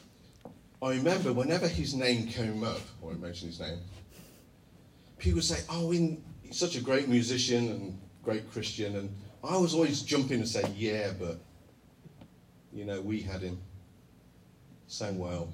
I 0.85 0.89
remember 0.89 1.33
whenever 1.33 1.67
his 1.67 1.95
name 1.95 2.27
came 2.27 2.63
up, 2.63 2.79
or 3.01 3.09
I 3.09 3.15
mentioned 3.15 3.49
his 3.49 3.59
name, 3.59 3.79
people 5.17 5.37
would 5.37 5.43
say, 5.43 5.63
Oh, 5.67 5.91
in, 5.91 6.23
he's 6.43 6.57
such 6.57 6.75
a 6.75 6.79
great 6.79 7.09
musician 7.09 7.71
and 7.71 7.99
great 8.21 8.51
Christian. 8.51 8.95
And 8.95 9.15
I 9.43 9.57
was 9.57 9.73
always 9.73 10.03
jumping 10.03 10.41
and 10.41 10.47
say, 10.47 10.61
Yeah, 10.75 11.09
but, 11.19 11.39
you 12.71 12.85
know, 12.85 13.01
we 13.01 13.19
had 13.19 13.41
him. 13.41 13.59
Sang 14.85 15.17
well. 15.17 15.51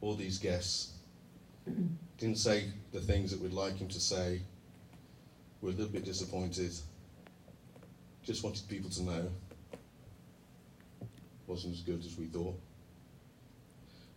All 0.00 0.14
these 0.14 0.38
guests 0.38 0.94
didn't 2.16 2.38
say 2.38 2.72
the 2.92 3.00
things 3.00 3.30
that 3.32 3.40
we'd 3.42 3.52
like 3.52 3.76
him 3.76 3.88
to 3.88 4.00
say. 4.00 4.40
We're 5.60 5.70
a 5.70 5.72
little 5.72 5.92
bit 5.92 6.06
disappointed. 6.06 6.72
Just 8.22 8.42
wanted 8.42 8.66
people 8.66 8.88
to 8.88 9.02
know. 9.02 9.30
Wasn't 11.46 11.74
as 11.74 11.82
good 11.82 12.02
as 12.02 12.16
we 12.16 12.24
thought. 12.24 12.58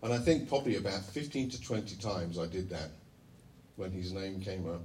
And 0.03 0.11
I 0.13 0.17
think 0.17 0.49
probably 0.49 0.75
about 0.75 1.01
15 1.01 1.49
to 1.51 1.61
20 1.61 1.95
times 1.95 2.37
I 2.37 2.45
did 2.45 2.69
that 2.69 2.91
when 3.77 3.89
his 3.91 4.11
name 4.11 4.41
came 4.41 4.69
up. 4.69 4.81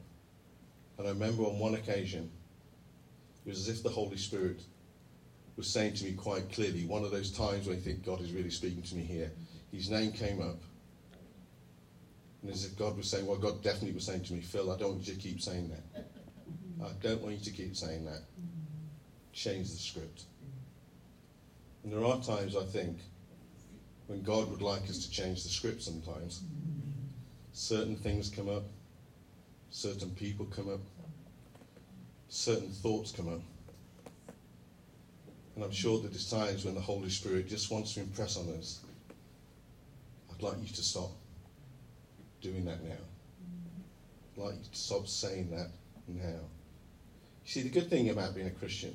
And 0.96 1.08
I 1.08 1.10
remember 1.10 1.42
on 1.42 1.58
one 1.58 1.74
occasion, 1.74 2.30
it 3.44 3.48
was 3.48 3.68
as 3.68 3.78
if 3.78 3.82
the 3.82 3.90
Holy 3.90 4.16
Spirit 4.16 4.62
was 5.56 5.68
saying 5.68 5.94
to 5.94 6.04
me 6.04 6.12
quite 6.12 6.52
clearly, 6.52 6.84
one 6.84 7.02
of 7.02 7.10
those 7.10 7.32
times 7.32 7.66
when 7.66 7.76
you 7.76 7.82
think 7.82 8.06
God 8.06 8.20
is 8.20 8.32
really 8.32 8.50
speaking 8.50 8.82
to 8.82 8.94
me 8.94 9.02
here. 9.02 9.32
His 9.72 9.90
name 9.90 10.12
came 10.12 10.40
up. 10.40 10.60
And 12.42 12.52
as 12.52 12.64
if 12.64 12.78
God 12.78 12.96
was 12.96 13.10
saying, 13.10 13.26
well, 13.26 13.38
God 13.38 13.60
definitely 13.64 13.94
was 13.94 14.06
saying 14.06 14.22
to 14.24 14.34
me, 14.34 14.40
Phil, 14.40 14.70
I 14.70 14.78
don't 14.78 14.92
want 14.92 15.08
you 15.08 15.14
to 15.14 15.20
keep 15.20 15.40
saying 15.40 15.70
that. 15.70 16.06
I 16.80 16.90
don't 17.02 17.20
want 17.22 17.34
you 17.34 17.44
to 17.44 17.50
keep 17.50 17.74
saying 17.74 18.04
that. 18.04 18.22
Change 19.32 19.68
the 19.68 19.78
script. 19.78 20.22
And 21.82 21.92
there 21.92 22.04
are 22.04 22.20
times, 22.20 22.56
I 22.56 22.62
think, 22.62 22.98
when 24.08 24.22
God 24.22 24.50
would 24.50 24.62
like 24.62 24.82
us 24.88 25.04
to 25.04 25.10
change 25.10 25.44
the 25.44 25.50
script 25.50 25.82
sometimes. 25.82 26.42
Certain 27.52 27.94
things 27.94 28.30
come 28.30 28.48
up, 28.48 28.64
certain 29.70 30.10
people 30.10 30.46
come 30.46 30.72
up, 30.72 30.80
certain 32.28 32.70
thoughts 32.70 33.12
come 33.12 33.28
up. 33.28 33.42
And 35.54 35.64
I'm 35.64 35.72
sure 35.72 36.00
that 36.00 36.10
there's 36.10 36.30
times 36.30 36.64
when 36.64 36.74
the 36.74 36.80
Holy 36.80 37.10
Spirit 37.10 37.48
just 37.48 37.70
wants 37.70 37.94
to 37.94 38.00
impress 38.00 38.36
on 38.36 38.48
us. 38.58 38.80
I'd 40.32 40.42
like 40.42 40.56
you 40.62 40.68
to 40.68 40.82
stop 40.82 41.10
doing 42.40 42.64
that 42.64 42.82
now. 42.82 42.94
I'd 44.36 44.42
like 44.42 44.54
you 44.54 44.70
to 44.72 44.78
stop 44.78 45.06
saying 45.06 45.50
that 45.50 45.68
now. 46.06 46.40
You 47.44 47.44
see, 47.44 47.62
the 47.62 47.70
good 47.70 47.90
thing 47.90 48.08
about 48.08 48.34
being 48.34 48.46
a 48.46 48.52
Christian, 48.52 48.94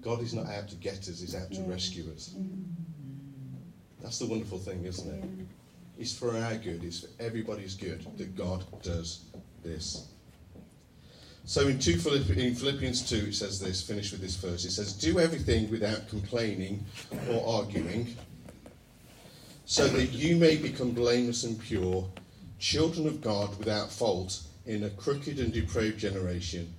God 0.00 0.22
is 0.22 0.32
not 0.32 0.46
out 0.46 0.68
to 0.68 0.76
get 0.76 0.98
us, 1.00 1.20
He's 1.20 1.34
out 1.34 1.52
to 1.52 1.60
rescue 1.62 2.10
us. 2.14 2.32
Mm-hmm. 2.38 2.89
That's 4.02 4.18
the 4.18 4.26
wonderful 4.26 4.58
thing, 4.58 4.84
isn't 4.84 5.08
it? 5.08 5.24
It's 5.98 6.16
for 6.16 6.36
our 6.36 6.56
good, 6.56 6.82
it's 6.82 7.00
for 7.00 7.08
everybody's 7.22 7.74
good 7.74 8.06
that 8.16 8.34
God 8.34 8.64
does 8.82 9.24
this. 9.62 10.08
So 11.44 11.66
in, 11.68 11.78
two 11.78 11.92
in 11.92 12.54
Philippians 12.54 13.08
2, 13.08 13.16
it 13.16 13.34
says 13.34 13.60
this, 13.60 13.82
finish 13.82 14.12
with 14.12 14.20
this 14.20 14.36
verse. 14.36 14.64
It 14.64 14.70
says, 14.70 14.92
Do 14.92 15.18
everything 15.18 15.70
without 15.70 16.08
complaining 16.08 16.84
or 17.28 17.56
arguing, 17.56 18.14
so 19.64 19.88
that 19.88 20.12
you 20.12 20.36
may 20.36 20.56
become 20.56 20.92
blameless 20.92 21.44
and 21.44 21.60
pure, 21.60 22.08
children 22.58 23.06
of 23.06 23.20
God 23.20 23.58
without 23.58 23.90
fault 23.90 24.42
in 24.66 24.84
a 24.84 24.90
crooked 24.90 25.38
and 25.38 25.52
depraved 25.52 25.98
generation, 25.98 26.72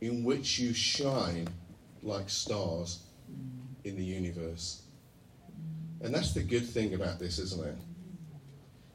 in 0.00 0.24
which 0.24 0.58
you 0.58 0.74
shine 0.74 1.48
like 2.02 2.28
stars 2.28 3.00
in 3.84 3.96
the 3.96 4.04
universe. 4.04 4.82
And 6.02 6.14
that's 6.14 6.32
the 6.32 6.42
good 6.42 6.66
thing 6.66 6.94
about 6.94 7.18
this, 7.18 7.38
isn't 7.38 7.64
it? 7.64 7.76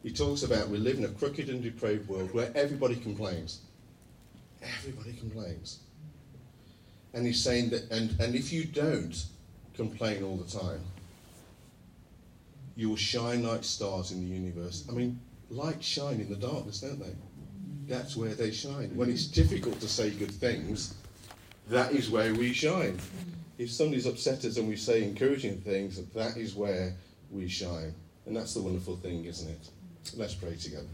He 0.03 0.11
talks 0.11 0.43
about 0.43 0.69
we 0.69 0.77
live 0.77 0.97
in 0.97 1.05
a 1.05 1.09
crooked 1.09 1.49
and 1.49 1.61
depraved 1.61 2.09
world 2.09 2.33
where 2.33 2.51
everybody 2.55 2.95
complains. 2.95 3.61
Everybody 4.61 5.13
complains. 5.13 5.79
And 7.13 7.25
he's 7.25 7.43
saying 7.43 7.71
that, 7.71 7.91
and, 7.91 8.19
and 8.19 8.35
if 8.35 8.53
you 8.53 8.63
don't 8.63 9.25
complain 9.75 10.23
all 10.23 10.37
the 10.37 10.49
time, 10.49 10.79
you 12.75 12.89
will 12.89 12.95
shine 12.95 13.43
like 13.43 13.63
stars 13.63 14.11
in 14.11 14.21
the 14.21 14.35
universe. 14.35 14.85
I 14.89 14.93
mean, 14.93 15.19
lights 15.49 15.85
shine 15.85 16.19
in 16.21 16.29
the 16.29 16.35
darkness, 16.35 16.81
don't 16.81 16.99
they? 16.99 17.13
That's 17.87 18.15
where 18.15 18.33
they 18.33 18.51
shine. 18.51 18.95
When 18.95 19.09
it's 19.09 19.25
difficult 19.25 19.79
to 19.81 19.87
say 19.87 20.09
good 20.11 20.31
things, 20.31 20.95
that 21.67 21.91
is 21.91 22.09
where 22.09 22.33
we 22.33 22.53
shine 22.53 22.97
if 23.61 23.71
somebody's 23.71 24.07
upset 24.07 24.43
us 24.43 24.57
and 24.57 24.67
we 24.67 24.75
say 24.75 25.03
encouraging 25.03 25.57
things, 25.61 26.03
that 26.15 26.35
is 26.35 26.55
where 26.55 26.95
we 27.29 27.47
shine. 27.47 27.93
And 28.25 28.35
that's 28.35 28.55
the 28.55 28.61
wonderful 28.61 28.95
thing, 28.95 29.25
isn't 29.25 29.47
it? 29.47 29.69
Let's 30.17 30.33
pray 30.33 30.55
together. 30.55 30.87